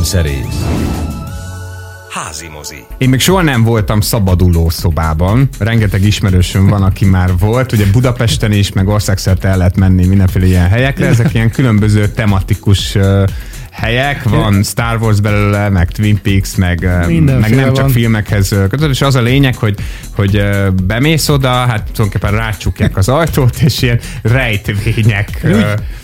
[0.01, 0.65] Filmszerész
[2.09, 2.85] Házi mozi.
[2.97, 5.49] Én még soha nem voltam szabaduló szobában.
[5.59, 7.71] Rengeteg ismerősöm van, aki már volt.
[7.71, 11.07] Ugye Budapesten is, meg országszerte el lehet menni mindenféle ilyen helyekre.
[11.07, 12.97] Ezek ilyen különböző tematikus
[13.81, 16.89] helyek, van Star Wars belőle, meg Twin Peaks, meg,
[17.39, 17.89] meg nem csak van.
[17.89, 19.75] filmekhez kötött, és az a lényeg, hogy,
[20.15, 20.43] hogy
[20.83, 25.47] bemész oda, hát tulajdonképpen rácsukják az ajtót, és ilyen rejtvények.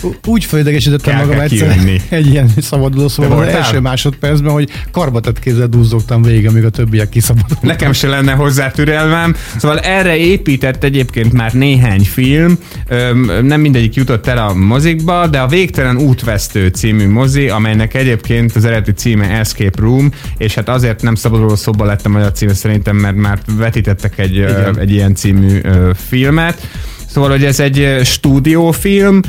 [0.01, 1.77] Úgy, úgy földegésítettem magam egyszer
[2.09, 7.09] egy ilyen szabaduló szóval az első másodpercben, hogy karbatet kézzel duzzogtam végig, amíg a többiek
[7.09, 7.61] kiszabadultak.
[7.61, 9.35] Nekem se lenne hozzá türelmem.
[9.57, 12.57] Szóval erre épített egyébként már néhány film,
[13.41, 18.65] nem mindegyik jutott el a mozikba, de a Végtelen útvesztő című mozi, amelynek egyébként az
[18.65, 22.95] eredeti címe Escape Room, és hát azért nem szabaduló szóba lett a magyar címe szerintem,
[22.95, 24.45] mert már vetítettek egy,
[24.79, 25.61] egy ilyen című
[26.07, 26.67] filmet.
[27.07, 29.21] Szóval, hogy ez egy stúdiófilm,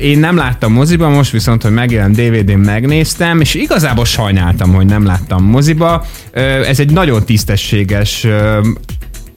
[0.00, 5.04] én nem láttam moziba, most viszont, hogy megjelent DVD-n megnéztem, és igazából sajnáltam, hogy nem
[5.04, 6.06] láttam moziba.
[6.66, 8.26] Ez egy nagyon tisztességes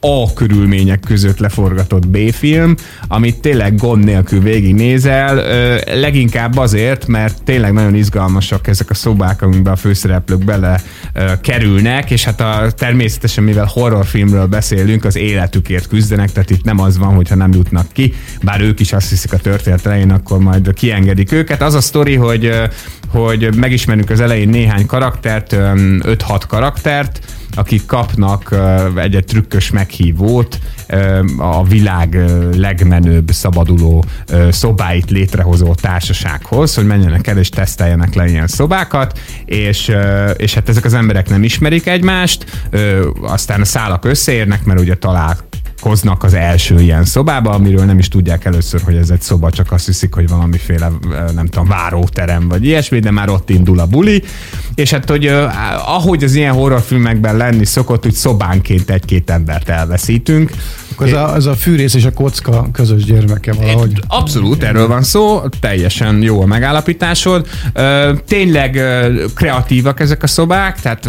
[0.00, 2.74] a körülmények között leforgatott B-film,
[3.08, 5.34] amit tényleg gond nélkül végignézel,
[6.00, 10.80] leginkább azért, mert tényleg nagyon izgalmasak ezek a szobák, amiben a főszereplők bele
[11.40, 16.98] kerülnek, és hát a, természetesen, mivel horrorfilmről beszélünk, az életükért küzdenek, tehát itt nem az
[16.98, 20.72] van, hogyha nem jutnak ki, bár ők is azt hiszik a történet elején, akkor majd
[20.72, 21.62] kiengedik őket.
[21.62, 22.50] Az a sztori, hogy,
[23.08, 27.20] hogy megismerjük az elején néhány karaktert, 5-6 karaktert,
[27.54, 28.54] akik kapnak
[28.96, 30.58] egy, egy trükkös meghívót
[31.38, 32.24] a világ
[32.56, 34.04] legmenőbb szabaduló
[34.50, 39.92] szobáit létrehozó társasághoz, hogy menjenek el és teszteljenek le ilyen szobákat, és,
[40.36, 42.68] és hát ezek az emberek nem ismerik egymást,
[43.20, 45.36] aztán a szálak összeérnek, mert ugye talál
[45.80, 49.72] koznak az első ilyen szobába, amiről nem is tudják először, hogy ez egy szoba, csak
[49.72, 50.90] azt hiszik, hogy valamiféle,
[51.34, 54.22] nem tudom, váróterem vagy ilyesmi, de már ott indul a buli.
[54.74, 55.26] És hát, hogy
[55.86, 60.50] ahogy az ilyen horrorfilmekben lenni szokott, úgy szobánként egy-két embert elveszítünk.
[61.00, 64.00] Ez a, ez a fűrész és a kocka közös gyermeke valahogy.
[64.06, 67.46] Abszolút, erről van szó, teljesen jó a megállapításod.
[68.26, 68.80] Tényleg
[69.34, 71.08] kreatívak ezek a szobák, tehát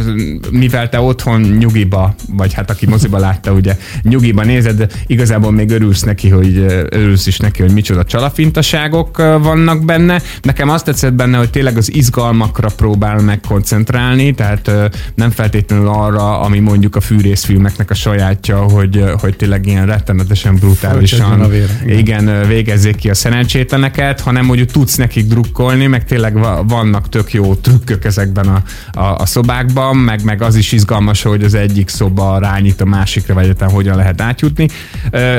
[0.51, 6.01] mivel te otthon nyugiba, vagy hát aki moziba látta, ugye nyugiba nézed, igazából még örülsz
[6.01, 6.57] neki, hogy
[6.89, 10.21] örülsz is neki, hogy micsoda csalafintaságok vannak benne.
[10.41, 14.71] Nekem azt tetszett benne, hogy tényleg az izgalmakra próbál meg koncentrálni, tehát
[15.15, 21.53] nem feltétlenül arra, ami mondjuk a fűrészfilmeknek a sajátja, hogy, hogy tényleg ilyen rettenetesen brutálisan
[21.85, 26.33] igen, végezzék ki a szerencsétleneket, hanem hogy tudsz nekik drukkolni, meg tényleg
[26.67, 28.63] vannak tök jó trükkök ezekben a,
[28.99, 33.33] a, a szobákban, meg, meg az is izgalmas, hogy az egyik szoba rányít a másikra,
[33.33, 34.67] vagy egyáltalán hogyan lehet átjutni.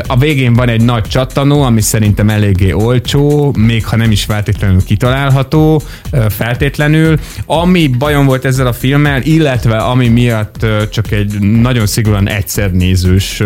[0.07, 4.85] A végén van egy nagy csattanó, ami szerintem eléggé olcsó, még ha nem is feltétlenül
[4.85, 5.83] kitalálható,
[6.29, 7.19] feltétlenül.
[7.47, 13.43] Ami bajom volt ezzel a filmmel, illetve ami miatt csak egy nagyon szigorúan egyszer nézős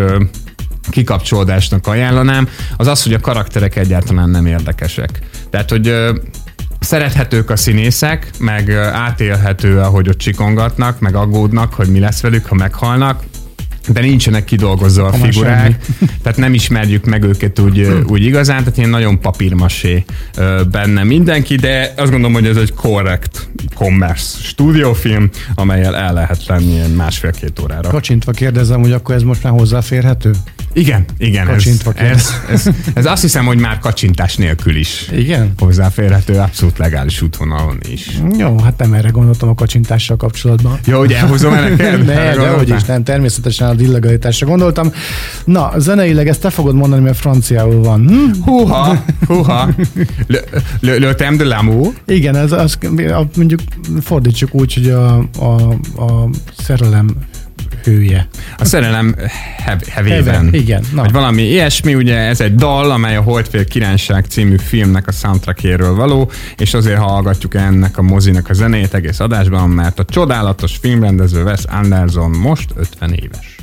[0.91, 5.19] kikapcsolódásnak ajánlanám, az az, hogy a karakterek egyáltalán nem érdekesek.
[5.51, 5.95] Tehát, hogy
[6.81, 12.55] szerethetők a színészek, meg átélhető, ahogy ott csikongatnak, meg aggódnak, hogy mi lesz velük, ha
[12.55, 13.23] meghalnak,
[13.89, 15.87] de nincsenek kidolgozva a figurák,
[16.23, 20.05] tehát nem ismerjük meg őket úgy, úgy igazán, tehát ilyen nagyon papírmasé
[20.71, 26.95] benne mindenki, de azt gondolom, hogy ez egy korrekt commerce stúdiófilm, amelyel el lehet lenni
[26.95, 27.89] másfél-két órára.
[27.89, 30.31] Kacsintva kérdezem, hogy akkor ez most már hozzáférhető?
[30.73, 35.53] Igen, igen, ez, Kacsintva ez, ez, ez, azt hiszem, hogy már kacsintás nélkül is Igen?
[35.59, 38.09] hozzáférhető, abszolút legális útvonalon is.
[38.39, 40.79] Jó, hát nem erre gondoltam a kacsintással kapcsolatban.
[40.87, 42.05] Jó, hogy elhozom el neked?
[42.13, 44.93] Ne, de hogy is nem, természetesen az illegalitásra gondoltam.
[45.45, 48.09] Na, zeneileg ezt te fogod mondani, mert franciául van.
[48.09, 48.43] Hm?
[48.45, 49.69] Húha, húha.
[50.27, 50.39] Le,
[50.81, 51.93] le, le de l'amour.
[52.07, 53.61] Igen, ez az, a- mondjuk
[54.03, 55.71] fordítsuk úgy, hogy a, a,
[56.03, 57.09] a szerelem
[57.85, 58.27] hője.
[58.59, 59.15] A szerelem
[59.57, 60.49] hev, hevében.
[60.55, 61.03] Igen, na.
[61.03, 65.95] Vagy valami ilyesmi, ugye ez egy dal, amely a Holdfél Királyság című filmnek a soundtrackéről
[65.95, 71.43] való, és azért hallgatjuk ennek a mozinak a zenét egész adásban, mert a csodálatos filmrendező
[71.43, 73.57] Wes Anderson most 50 éves.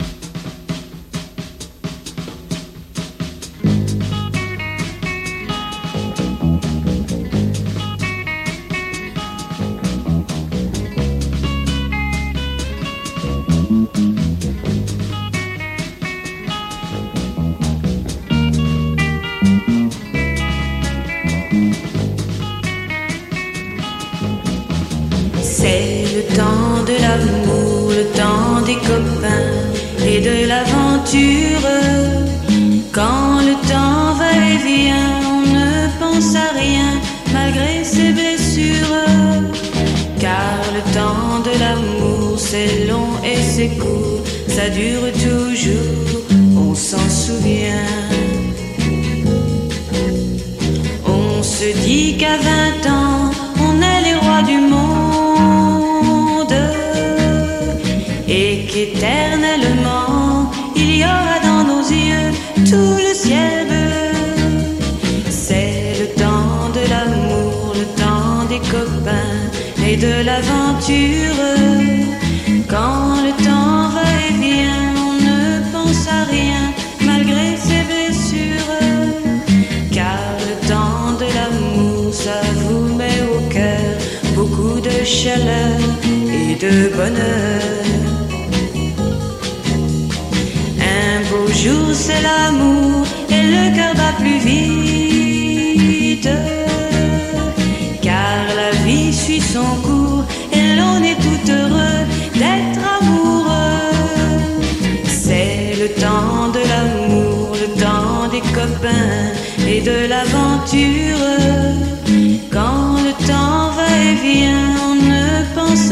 [52.38, 56.56] 20 ans, on est les rois du monde
[58.28, 62.32] et qu'éternellement, il y aura dans nos yeux
[62.70, 64.12] tout le ciel bleu.
[65.30, 69.40] C'est le temps de l'amour, le temps des copains
[69.88, 71.59] et de l'aventure.
[85.40, 87.62] Et de bonheur.
[90.80, 96.30] Un beau jour, c'est l'amour et le cœur bat plus vite.
[98.02, 102.02] Car la vie suit son cours et l'on est tout heureux
[102.36, 103.92] d'être amoureux.
[105.06, 109.34] C'est le temps de l'amour, le temps des copains
[109.68, 111.26] et de l'aventure.
[112.52, 114.69] Quand le temps va et vient,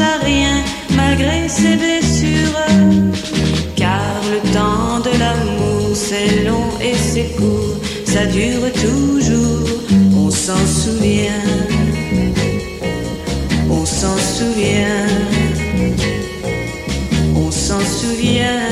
[0.00, 0.62] à rien
[0.96, 2.66] malgré ses blessures.
[3.76, 9.68] Car le temps de l'amour, c'est long et c'est court, ça dure toujours,
[10.16, 11.44] on s'en souvient.
[13.70, 15.06] On s'en souvient.
[17.36, 18.68] On s'en souvient.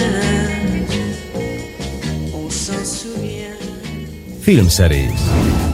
[2.34, 3.56] On s'en souvient.
[4.42, 5.65] Film Series.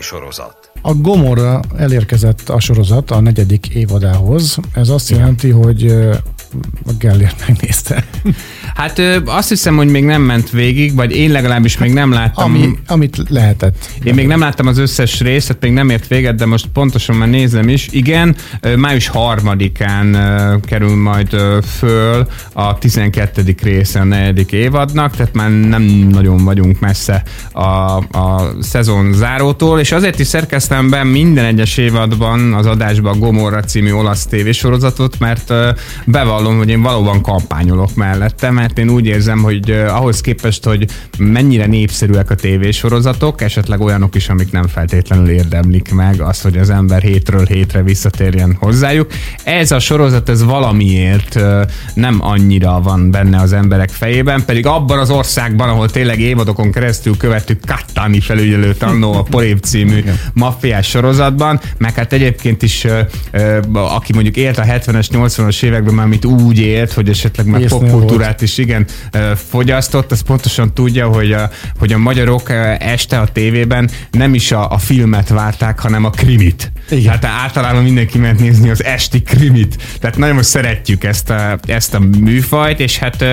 [0.00, 4.58] Sorozat A Gomorra elérkezett a sorozat a negyedik évadához.
[4.74, 5.94] Ez azt jelenti, hogy
[6.86, 8.04] a Gellért megnézte.
[8.74, 12.44] Hát ö, azt hiszem, hogy még nem ment végig, vagy én legalábbis még nem láttam.
[12.44, 13.90] Ami, amit lehetett.
[14.02, 17.28] Én még nem láttam az összes részt, még nem ért véget, de most pontosan már
[17.28, 17.88] nézem is.
[17.90, 18.36] Igen,
[18.76, 20.16] május harmadikán
[20.64, 21.36] kerül majd
[21.78, 23.54] föl a 12.
[23.62, 27.22] része a negyedik évadnak, tehát már nem nagyon vagyunk messze
[27.52, 27.62] a,
[27.96, 33.62] a szezon zárótól, és azért is szerkeztem be minden egyes évadban az adásban a Gomorra
[33.62, 35.70] című olasz tévésorozatot, mert ö,
[36.38, 40.86] bevallom, hogy én valóban kampányolok mellette, mert én úgy érzem, hogy ahhoz képest, hogy
[41.18, 46.70] mennyire népszerűek a tévésorozatok, esetleg olyanok is, amik nem feltétlenül érdemlik meg azt, hogy az
[46.70, 49.10] ember hétről hétre visszatérjen hozzájuk.
[49.44, 51.40] Ez a sorozat, ez valamiért
[51.94, 57.16] nem annyira van benne az emberek fejében, pedig abban az országban, ahol tényleg évadokon keresztül
[57.16, 62.86] követtük Kattani felügyelőt annó a Porév című maffiás sorozatban, meg hát egyébként is,
[63.72, 68.42] aki mondjuk élt a 70-es, 80-as években, már amit úgy élt, hogy esetleg már popkultúrát
[68.42, 68.86] is igen
[69.48, 74.70] fogyasztott, az pontosan tudja, hogy a, hogy a magyarok este a tévében nem is a,
[74.70, 76.72] a filmet várták, hanem a krimit.
[76.90, 77.20] Igen.
[77.20, 79.76] Tehát általában mindenki ment nézni az esti krimit.
[80.00, 83.24] Tehát nagyon szeretjük ezt a, ezt a műfajt, és hát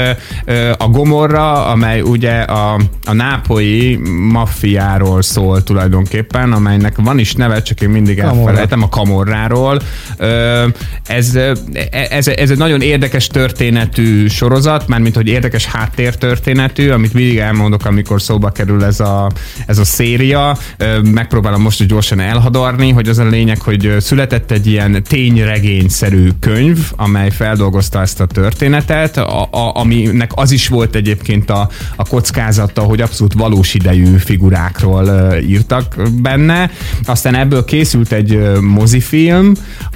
[0.78, 4.00] a Gomorra, amely ugye a, a nápolyi
[4.32, 8.40] maffiáról szól tulajdonképpen, amelynek van is neve, csak én mindig Camorra.
[8.40, 9.82] elfelejtem, a Kamorráról.
[11.06, 11.54] Ez, ö,
[11.92, 18.22] ez, ez egy nagyon érdekes történetű sorozat, mármint hogy érdekes háttértörténetű, amit mindig elmondok, amikor
[18.22, 19.32] szóba kerül ez a,
[19.66, 20.58] ez a széria.
[21.04, 27.30] Megpróbálom most gyorsan elhadarni, hogy az a lényeg, hogy született egy ilyen tényregényszerű könyv, amely
[27.30, 33.02] feldolgozta ezt a történetet, a, a, aminek az is volt egyébként a, a kockázata, hogy
[33.02, 36.72] abszolút valós idejű figurákról írtak benne.
[37.04, 39.54] Aztán ebből készült egy mozifilm,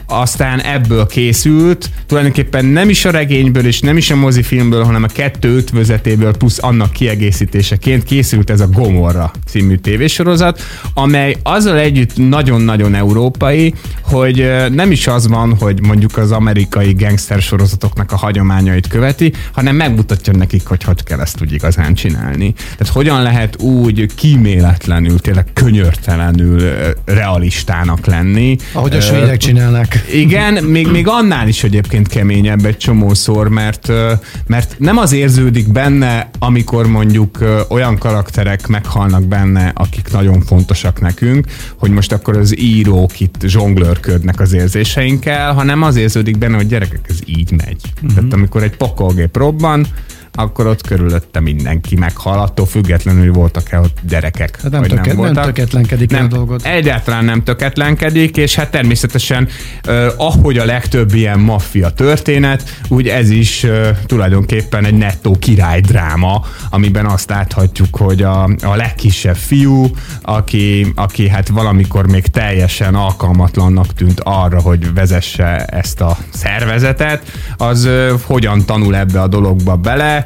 [0.07, 5.07] aztán ebből készült, tulajdonképpen nem is a regényből és nem is a mozifilmből, hanem a
[5.07, 10.61] kettő ötvözetéből plusz annak kiegészítéseként készült ez a Gomorra című tévésorozat,
[10.93, 12.95] amely azzal együtt nagyon-nagyon
[13.39, 19.33] európai, hogy nem is az van, hogy mondjuk az amerikai gangster sorozatoknak a hagyományait követi,
[19.51, 22.53] hanem megmutatja nekik, hogy hogy kell ezt úgy igazán csinálni.
[22.77, 26.73] Tehát hogyan lehet úgy kíméletlenül, tényleg könyörtelenül
[27.05, 28.55] realistának lenni.
[28.71, 29.87] Ahogy a svédek csinálnak.
[30.13, 33.91] igen, még, még annál is egyébként keményebb egy csomószor, mert,
[34.47, 37.37] mert nem az érződik benne, amikor mondjuk
[37.69, 41.45] olyan karakterek meghalnak benne, akik nagyon fontosak nekünk,
[41.77, 47.05] hogy most akkor az írók itt zsonglőrködnek az érzéseinkkel, hanem az érződik benne, hogy gyerekek,
[47.09, 47.81] ez így megy.
[47.95, 48.13] Uh-huh.
[48.13, 49.87] Tehát amikor egy pokolgép robban,
[50.39, 54.61] akkor ott körülötte mindenki meghal, attól függetlenül, voltak-e ott gyerekek.
[54.61, 56.65] Hát nem, töke, nem, töketlenkedik el a dolgot.
[56.65, 59.47] Egyáltalán nem töketlenkedik, és hát természetesen
[59.87, 65.81] uh, ahogy a legtöbb ilyen maffia történet, úgy ez is uh, tulajdonképpen egy nettó király
[65.81, 72.95] dráma, amiben azt láthatjuk, hogy a, a legkisebb fiú, aki, aki hát valamikor még teljesen
[72.95, 79.75] alkalmatlannak tűnt arra, hogy vezesse ezt a szervezetet, az uh, hogyan tanul ebbe a dologba
[79.75, 80.25] bele,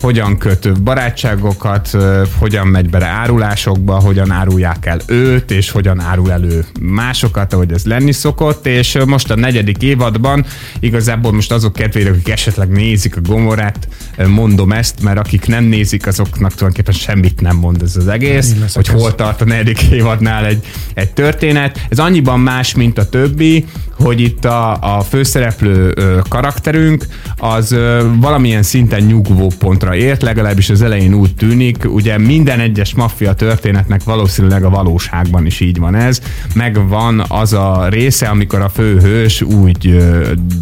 [0.00, 1.96] hogyan köt barátságokat,
[2.38, 7.84] hogyan megy bele árulásokba, hogyan árulják el őt, és hogyan árul elő másokat, ahogy ez
[7.84, 10.44] lenni szokott, és most a negyedik évadban
[10.80, 13.88] igazából most azok kedvére, akik esetleg nézik a gomorát,
[14.26, 18.88] mondom ezt, mert akik nem nézik, azoknak tulajdonképpen semmit nem mond ez az egész, hogy
[18.88, 21.86] hol tart a negyedik évadnál egy, egy történet.
[21.88, 23.64] Ez annyiban más, mint a többi,
[24.02, 25.94] hogy itt a, a főszereplő
[26.28, 27.76] karakterünk az
[28.20, 31.84] valamilyen szinten nyugvó pontra ért, legalábbis az elején úgy tűnik.
[31.84, 36.20] Ugye minden egyes maffia történetnek valószínűleg a valóságban is így van ez.
[36.54, 39.96] Megvan az a része, amikor a főhős úgy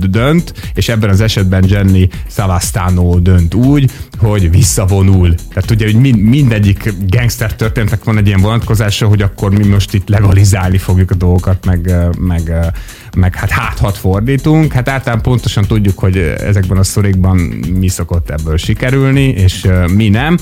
[0.09, 5.35] dönt, és ebben az esetben Jenny Savastano dönt úgy, hogy visszavonul.
[5.53, 9.95] Tehát ugye, hogy mind, mindegyik gangster történetnek van egy ilyen vonatkozása, hogy akkor mi most
[9.95, 12.53] itt legalizálni fogjuk a dolgokat, meg, meg,
[13.19, 14.73] meg hát háthat fordítunk.
[14.73, 17.37] Hát általán pontosan tudjuk, hogy ezekben a szorikban
[17.79, 20.39] mi szokott ebből sikerülni, és mi nem.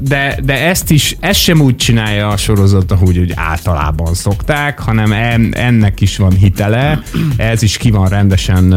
[0.00, 5.12] De, de ezt is, ezt sem úgy csinálja a sorozat, ahogy úgy általában szokták, hanem
[5.12, 7.02] en, ennek is van hitele,
[7.36, 8.74] ez is ki van rendesen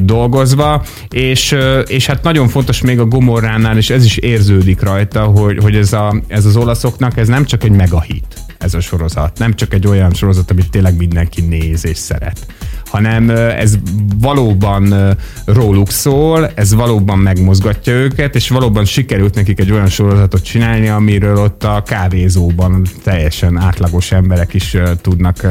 [0.00, 1.56] dolgozva, és,
[1.86, 5.92] és hát nagyon fontos még a Gomorránál, és ez is érződik rajta, hogy, hogy ez,
[5.92, 9.38] a, ez az olaszoknak, ez nem csak egy megahit ez a sorozat.
[9.38, 12.46] Nem csak egy olyan sorozat, amit tényleg mindenki néz és szeret,
[12.86, 13.74] hanem ez
[14.20, 20.88] valóban róluk szól, ez valóban megmozgatja őket, és valóban sikerült nekik egy olyan sorozatot csinálni,
[20.88, 25.46] amiről ott a kávézóban teljesen átlagos emberek is tudnak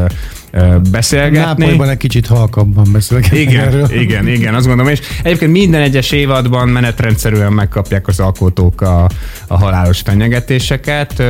[0.91, 1.37] beszélgetni.
[1.37, 3.91] Nápolyban egy kicsit halkabban beszélgetnek Igen, erről.
[3.91, 4.91] igen, igen, azt gondolom.
[4.91, 9.09] És egyébként minden egyes évadban menetrendszerűen megkapják az alkotók a,
[9.47, 11.23] a halálos fenyegetéseket.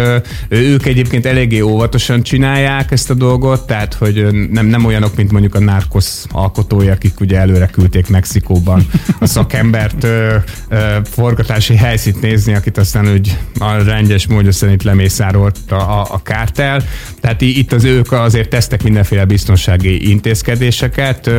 [0.48, 5.56] Ők egyébként eléggé óvatosan csinálják ezt a dolgot, tehát hogy nem, nem olyanok, mint mondjuk
[5.56, 8.88] a Narcos alkotói, akik ugye előre küldték Mexikóban
[9.20, 10.36] a szakembert ö,
[10.70, 16.22] ö, forgatási helyszínt nézni, akit aztán úgy a rendes módja szerint lemészárolt a, a, a
[16.22, 16.84] kártel.
[17.22, 21.32] Tehát itt az ők azért tesztek mindenféle biztonsági intézkedéseket,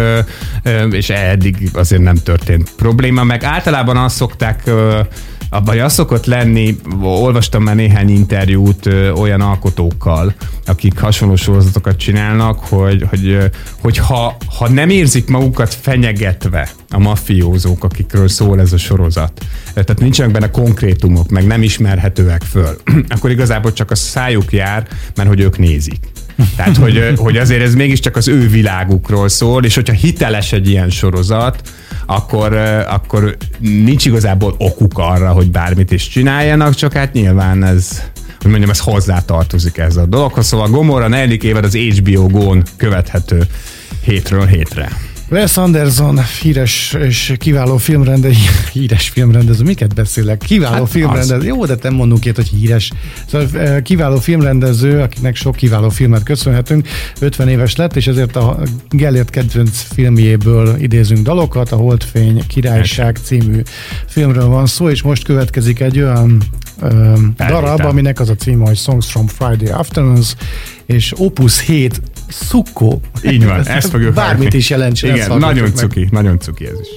[0.90, 4.62] és eddig azért nem történt probléma, meg általában azt szokták
[5.64, 10.34] vagy az szokott lenni, olvastam már néhány interjút ö, olyan alkotókkal,
[10.66, 13.38] akik hasonló sorozatokat csinálnak, hogy, hogy,
[13.80, 20.00] hogy ha, ha nem érzik magukat fenyegetve a mafiózók, akikről szól ez a sorozat, tehát
[20.00, 22.76] nincsenek benne konkrétumok, meg nem ismerhetőek föl,
[23.14, 25.98] akkor igazából csak a szájuk jár, mert hogy ők nézik.
[26.56, 30.90] Tehát, hogy, hogy azért ez mégiscsak az ő világukról szól, és hogyha hiteles egy ilyen
[30.90, 31.60] sorozat,
[32.06, 32.54] akkor,
[32.88, 38.02] akkor nincs igazából okuk arra, hogy bármit is csináljanak, csak hát nyilván ez
[38.40, 40.46] hogy mondjam, ez hozzátartozik ez a dologhoz.
[40.46, 43.46] Szóval Gomorra negyedik évad az HBO Go-n követhető
[44.02, 44.88] hétről hétre.
[45.30, 48.38] Wes Anderson, híres és kiváló filmrendező,
[48.72, 50.38] híres filmrendező, miket beszélek?
[50.38, 50.90] Kiváló Hát az.
[50.90, 52.90] filmrendező, jó, de nem mondunk ilyet, hogy híres.
[53.26, 56.88] Szóval kiváló filmrendező, akinek sok kiváló filmet köszönhetünk,
[57.20, 58.58] 50 éves lett, és ezért a
[58.90, 63.62] Gellért kedvenc filmjéből idézünk dalokat, a Holdfény Királyság című
[64.06, 66.42] filmről van szó, és most következik egy olyan
[66.80, 70.34] ö, darab, aminek az a címe, hogy Songs from Friday Afternoons,
[70.86, 73.00] és Opus 7 Szukkó.
[73.22, 74.56] Így van, ezt fogjuk Bármit hallani.
[74.56, 75.14] is jelentsen.
[75.14, 75.74] Igen, nagyon meg.
[75.74, 76.88] cuki, nagyon cuki ez is.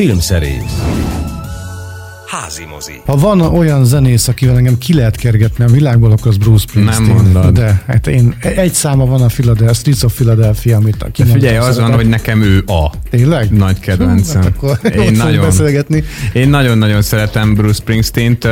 [0.00, 0.82] Filmszerész.
[2.26, 2.92] Házi mozi.
[3.06, 7.02] Ha van olyan zenész, akivel engem ki lehet kergetni a világból, akkor az Bruce Springsteen.
[7.02, 7.52] Nem mondod.
[7.52, 11.56] De hát én, egy száma van a Philadelphia, Streets of Philadelphia, amit ki De figyelj,
[11.56, 13.50] az van, hogy nekem ő a Tényleg?
[13.52, 14.42] nagy kedvencem.
[14.42, 16.04] Hát akkor Én nagyon, beszélgetni.
[16.32, 18.48] én nagyon-nagyon szeretem Bruce Springsteen-t.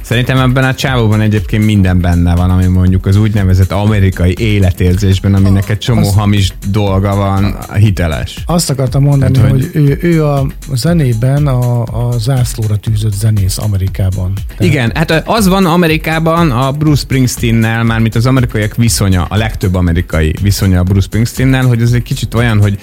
[0.00, 5.68] Szerintem ebben a csávóban egyébként minden benne van, ami mondjuk az úgynevezett amerikai életérzésben, aminek
[5.70, 8.42] egy csomó Az- hamis dolga van, hiteles.
[8.46, 13.12] Azt akartam mondani, Tehát, hogy, hogy- hogy ő, ő a zenében a, a zászlóra tűzött
[13.12, 14.32] zenész Amerikában.
[14.56, 19.74] Tehát Igen, hát az van Amerikában a Bruce Springsteennel, mármint az amerikaiak viszonya, a legtöbb
[19.74, 22.78] amerikai viszonya a Bruce Springsteennel, hogy ez egy kicsit olyan, hogy,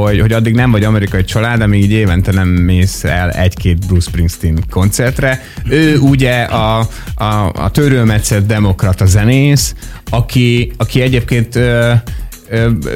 [0.00, 4.08] hogy, hogy addig nem vagy amerikai család, amíg így évente nem mész el egy-két Bruce
[4.08, 5.42] Springsteen koncertre.
[5.68, 9.74] Ő ugye a, a, a törőmetszett demokrata zenész,
[10.10, 11.92] aki, aki egyébként ö,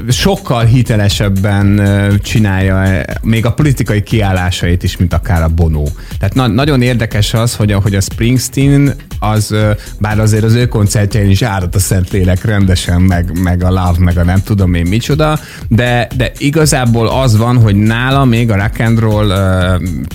[0.09, 1.81] sokkal hitelesebben
[2.23, 5.85] csinálja eh, még a politikai kiállásait is, mint akár a Bono.
[6.19, 9.55] Tehát na- nagyon érdekes az, hogy a, hogy a Springsteen az,
[9.99, 14.19] bár azért az ő koncertjein is árat a Szentlélek rendesen, meg, meg a Love, meg
[14.19, 15.39] a nem tudom én micsoda,
[15.69, 19.29] de, de igazából az van, hogy nála még a rock and roll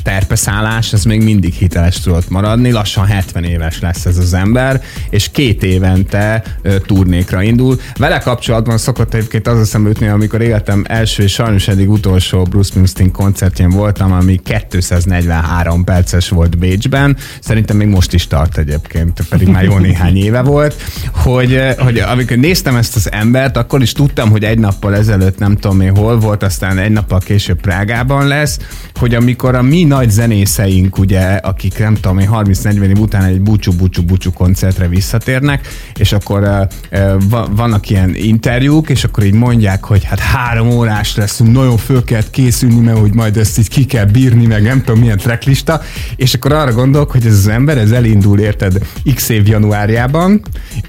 [0.03, 5.29] terpeszállás, ez még mindig hiteles tudott maradni, lassan 70 éves lesz ez az ember, és
[5.31, 6.43] két évente
[6.85, 7.79] turnékra indul.
[7.97, 12.43] Vele kapcsolatban szokott egy egyébként az eszembe jutni, amikor életem első és sajnos eddig utolsó
[12.43, 14.39] Bruce Springsteen koncertjén voltam, ami
[14.69, 17.17] 243 perces volt Bécsben.
[17.39, 18.92] Szerintem még most is tart egyébként,
[19.29, 20.81] pedig már jó néhány éve volt,
[21.11, 25.55] hogy, hogy amikor néztem ezt az embert, akkor is tudtam, hogy egy nappal ezelőtt nem
[25.55, 28.59] tudom én hol volt, aztán egy nappal később Prágában lesz,
[28.93, 33.41] hogy amikor a mi nagy zenészeink, ugye, akik nem tudom én 30-40 év után egy
[33.41, 40.03] búcsú-búcsú-búcsú koncertre visszatérnek, és akkor uh, uh, vannak ilyen interjúk, és akkor így mondják, hogy
[40.03, 44.05] hát három órás leszünk, nagyon föl kell készülni, mert hogy majd ezt így ki kell
[44.05, 45.81] bírni, meg nem tudom milyen tracklista,
[46.15, 48.82] és akkor arra gondolok, hogy ez az ember, ez elindul, érted,
[49.15, 50.41] x év januárjában,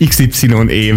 [0.08, 0.94] XY év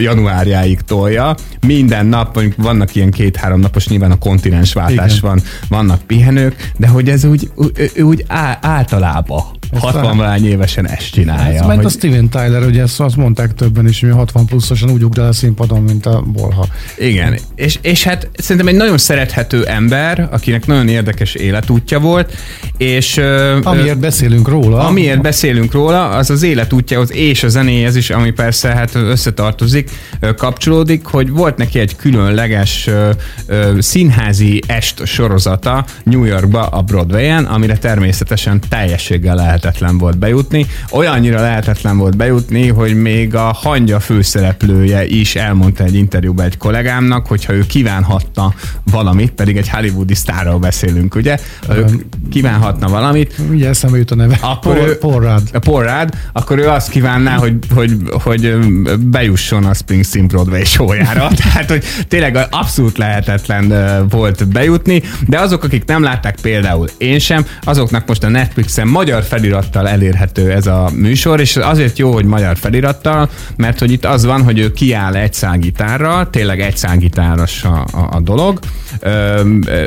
[0.00, 1.34] januárjáig tolja,
[1.66, 5.30] minden nap, mondjuk vannak ilyen két-három napos, nyilván a kontinensváltás Igen.
[5.30, 7.50] van, vannak pihenők, de hogy ez úgy,
[7.94, 11.60] ő úgy á, általában 60 valány évesen ezt csinálja.
[11.60, 14.90] Ez ment a hogy, Steven Tyler, ugye ezt azt mondták többen is, hogy 60 pluszosan
[14.90, 16.66] úgy ugrál a színpadon, mint a bolha.
[16.98, 22.32] igen, és, és hát szerintem egy nagyon szerethető ember, akinek nagyon érdekes életútja volt,
[22.76, 24.86] és ö, Amiért beszélünk róla.
[24.86, 29.90] Amiért beszélünk róla, az az életútjához és a zenéhez is, ami persze hát összetartozik,
[30.36, 33.10] kapcsolódik, hogy volt neki egy különleges ö,
[33.46, 40.66] ö, színházi est sorozata New Yorkba a Broadway-en, amire természetesen teljességgel lehetetlen volt bejutni.
[40.92, 47.26] Olyannyira lehetetlen volt bejutni, hogy még a hangya főszereplője is elmondta egy interjúban egy kollégámnak,
[47.26, 51.38] hogyha ő kívánhatna valamit, pedig egy hollywoodi sztárról beszélünk, ugye?
[51.70, 51.84] Ő
[52.30, 54.38] kívánhatna valamit, Ugye eszembe jut a neve.
[54.40, 55.40] Akkor Paul, ő- Paul Rudd.
[55.52, 58.58] a Paul Rudd, akkor ő azt kívánná, hogy, hogy, hogy
[58.98, 61.28] bejusson a Springsteen Broadway showjára.
[61.42, 63.74] Tehát, hogy tényleg abszolút lehetetlen
[64.08, 69.22] volt bejutni, de azok, akik nem látták például én sem, azoknak most a Netflixen magyar
[69.22, 74.24] felirattal elérhető ez a műsor, és azért jó, hogy magyar felirattal, mert hogy itt az
[74.24, 78.58] van, hogy ő kiáll egy szágitárral, tényleg egy szágitáros a, a, a dolog,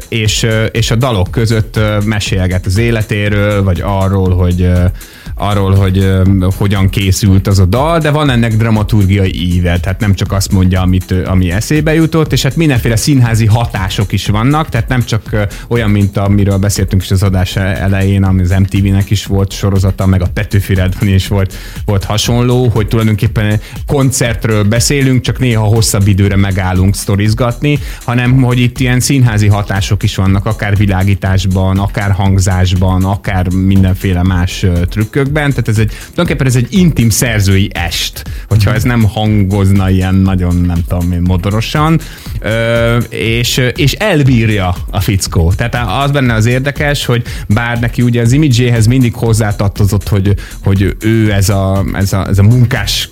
[0.10, 4.70] és, és a dalok között mesélget az életéről, vagy arról, hogy
[5.36, 6.12] arról, hogy
[6.58, 10.82] hogyan készült az a dal, de van ennek dramaturgiai íve, tehát nem csak azt mondja,
[10.82, 15.90] amit, ami eszébe jutott, és hát mindenféle színházi hatások is vannak, tehát nem csak olyan,
[15.90, 20.28] mint amiről beszéltünk is az adás elején, ami az MTV-nek is volt sorozata, meg a
[20.34, 21.54] Petőfi Redben is volt,
[21.86, 28.80] volt hasonló, hogy tulajdonképpen koncertről beszélünk, csak néha hosszabb időre megállunk sztorizgatni, hanem hogy itt
[28.80, 35.78] ilyen színházi hatások is vannak, akár világításban, akár hangzásban, akár mindenféle más trükkökben, tehát ez
[35.78, 35.92] egy,
[36.24, 41.22] tulajdonképpen ez egy intim szerzői est, hogyha ez nem hangozna ilyen nagyon, nem tudom én,
[41.22, 42.00] modorosan,
[42.40, 45.54] ö, és, és elbírja a fickó.
[45.54, 50.96] Tehát az benne az érdekes, hogy bár neki ugye az imidzséhez mindig hozzátartozott, hogy, hogy
[51.00, 53.10] ő ez a, ez a, ez a munkás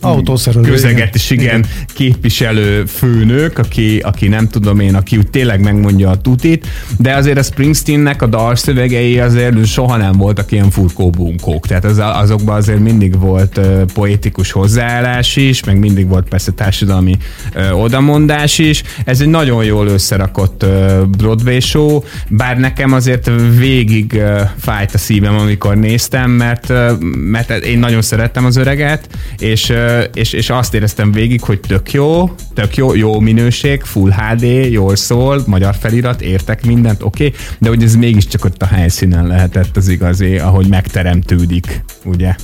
[0.62, 6.18] közeget is igen, képviselő főnök, aki, aki nem tudom én, aki úgy tényleg megmondja a
[6.18, 11.86] tutit, de azért a Springsteennek a dalszövegei azért soha nem voltak ilyen furkó bunkók, tehát
[11.86, 17.18] az, azokban azért mindig volt uh, poétikus hozzáállás is, meg mindig volt persze társadalmi
[17.56, 18.84] uh, odamondás is.
[19.06, 24.98] Ez egy nagyon jól összerakott uh, Broadway show, bár nekem azért végig uh, fájt a
[24.98, 30.50] szívem, amikor néztem, mert, uh, mert én nagyon szerettem az öreget, és, uh, és, és
[30.50, 35.76] azt éreztem végig, hogy tök jó, tök jó, jó minőség, full HD, jól szól, magyar
[35.80, 40.38] felirat, értek mindent, oké, okay, de hogy ez mégiscsak ott a helyszínen lehetett az igazi,
[40.38, 42.36] ahogy megteremtődik, ugye,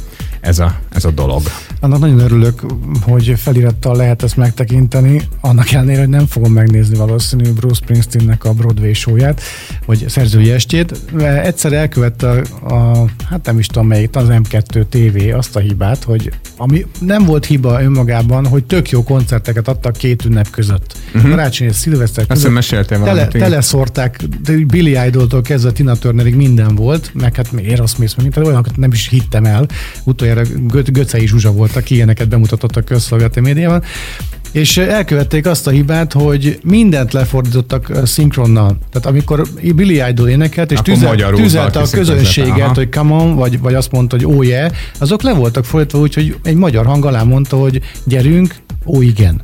[0.47, 1.41] ez a, ez a dolog.
[1.79, 2.61] Annak nagyon örülök,
[3.01, 8.51] hogy felirattal lehet ezt megtekinteni, annak ellenére, hogy nem fogom megnézni valószínű Bruce Springsteennek a
[8.53, 9.41] Broadway showját,
[9.85, 11.01] vagy szerzői estjét.
[11.43, 16.03] Egyszer elkövette a, a, hát nem is tudom melyik, az M2 TV azt a hibát,
[16.03, 20.97] hogy ami nem volt hiba önmagában, hogy tök jó koncerteket adtak két ünnep között.
[21.15, 21.29] Uh-huh.
[21.29, 23.27] Karácsony és szilveszter Azt hiszem, meséltél tele,
[24.43, 28.91] de Billy Idol-tól kezdve Tina Turnerig minden volt, meg hát Aerosmith, meg minden, olyanokat nem
[28.91, 29.65] is hittem el.
[30.03, 30.36] Utoljára
[30.67, 33.83] Gö- Göcei Zsuzsa volt, aki ilyeneket bemutatott a közszolgálati médiában.
[34.51, 38.77] És elkövették azt a hibát, hogy mindent lefordítottak szinkronnal.
[38.91, 42.79] Tehát amikor Billy Idol énekelt, és magyarul tüzelte a közönséget, szinkronizálta.
[42.79, 46.13] hogy come on, vagy, vagy azt mondta, hogy oh yeah, azok le voltak fordítva úgy,
[46.13, 48.55] hogy egy magyar hang alá mondta, hogy gyerünk,
[48.87, 49.41] ó igen.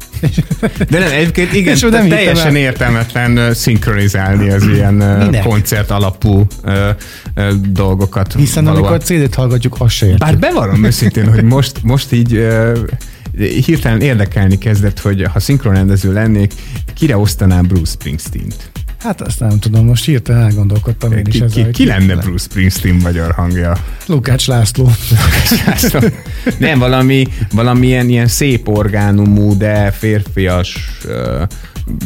[0.89, 2.55] De nem, egyébként igen, És nem teljesen el.
[2.55, 5.43] értelmetlen szinkronizálni az ilyen Minek?
[5.43, 6.89] koncert alapú ö,
[7.33, 8.33] ö, dolgokat.
[8.33, 8.83] Hiszen valóan.
[8.83, 10.21] amikor CD-t hallgatjuk, azt se értjük.
[10.23, 12.79] Bár bevallom őszintén, hogy most, most így ö,
[13.65, 16.53] hirtelen érdekelni kezdett, hogy ha szinkronrendező lennék,
[16.93, 18.71] kire osztanám Bruce Springsteen-t?
[19.03, 22.95] Hát azt nem tudom, most hirtelen elgondolkodtam én is Ki, ki, ki lenne Bruce Springsteen
[22.95, 23.77] magyar hangja?
[24.05, 24.89] Lukács László.
[26.57, 31.41] Nem, valami, valamilyen ilyen szép orgánumú, de férfias uh,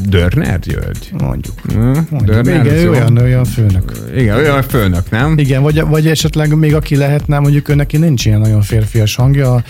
[0.09, 1.09] Dörner György.
[1.17, 1.55] Mondjuk.
[1.67, 1.79] Hm?
[1.79, 2.25] Mondjuk.
[2.25, 3.91] Dörner, Igen, ő olyan, olyan főnök.
[4.15, 5.37] Igen, olyan főnök, nem?
[5.37, 9.63] Igen, vagy, vagy esetleg még aki lehetne, mondjuk ő neki nincs ilyen nagyon férfias hangja,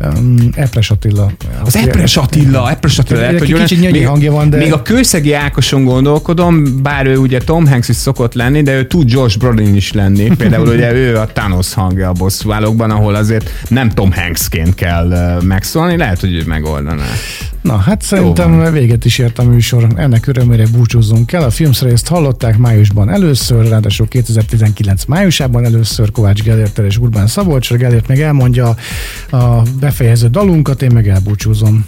[0.00, 1.30] um, Epres Attila.
[1.64, 3.20] Az Epres Attila, Epres Attila.
[3.20, 7.38] Lehet, hogy kicsit még- hangja van, de- Még a kőszegi Ákoson gondolkodom, bár ő ugye
[7.38, 10.36] Tom Hanks is szokott lenni, de ő tud Josh Brolin is lenni.
[10.36, 15.96] Például ugye ő a Thanos hangja a bosszúállókban, ahol azért nem Tom Hanksként kell megszólni,
[15.96, 17.04] lehet, hogy ő megoldaná.
[17.68, 19.86] Na, hát szerintem véget is ért a műsor.
[19.96, 21.42] Ennek örömére búcsúzzunk el.
[21.42, 27.76] A filmszerészt hallották májusban először, ráadásul 2019 májusában először Kovács Gellértel és Urbán Szabolcsra.
[27.76, 28.76] Gellért meg elmondja
[29.30, 31.86] a befejező dalunkat, én meg elbúcsúzom.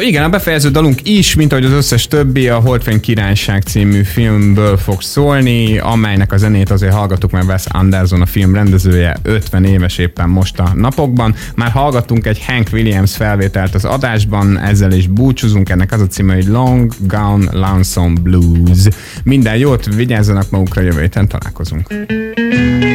[0.00, 4.76] Igen, a befejező dalunk is, mint ahogy az összes többi, a Holdfény Királyság című filmből
[4.76, 9.98] fog szólni, amelynek a zenét azért hallgattuk, mert Wes Anderson a film rendezője 50 éves
[9.98, 11.34] éppen most a napokban.
[11.54, 16.34] Már hallgattunk egy Hank Williams felvételt az adásban, ezzel is búcsúzunk, ennek az a címe,
[16.34, 18.88] hogy Long Gone Lonesome Blues.
[19.24, 21.86] Minden jót, vigyázzanak magukra, jövő héten találkozunk.
[21.90, 22.93] I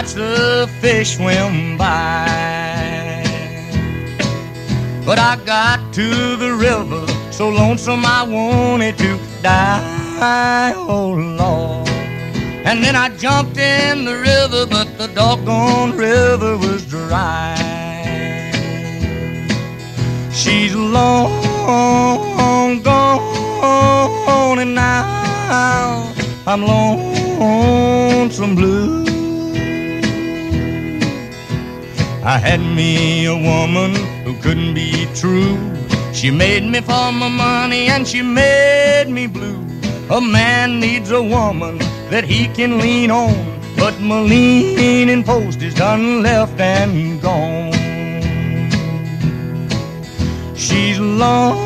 [0.00, 2.26] watch the fish swim by.
[5.04, 10.72] But I got to the river so lonesome I wanted to die.
[10.74, 11.88] Oh Lord.
[12.64, 17.56] And then I jumped in the river, but the doggone river was dry.
[20.32, 21.32] She's long
[22.82, 26.14] gone, and now
[26.46, 28.99] I'm lonesome blue.
[32.22, 33.94] I had me a woman
[34.24, 35.56] who couldn't be true.
[36.12, 39.58] She made me for my money and she made me blue.
[40.10, 41.78] A man needs a woman
[42.10, 43.32] that he can lean on,
[43.76, 47.72] but my leaning post is done left and gone.
[50.54, 51.56] She's long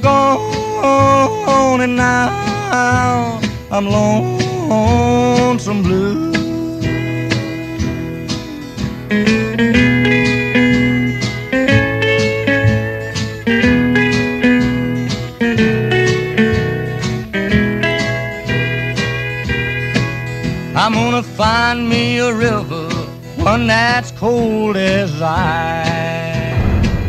[0.00, 3.40] gone, and now
[3.70, 6.37] I'm lonesome blue.
[9.10, 9.24] I'm
[20.94, 22.88] gonna find me a river,
[23.36, 25.10] one that's cold as.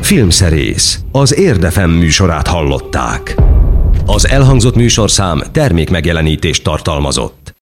[0.02, 3.36] Filmszerész, az Érdefem műsorát hallották.
[4.06, 7.39] Az elhangzott műsorszám termék megjelenítést tartalmazott.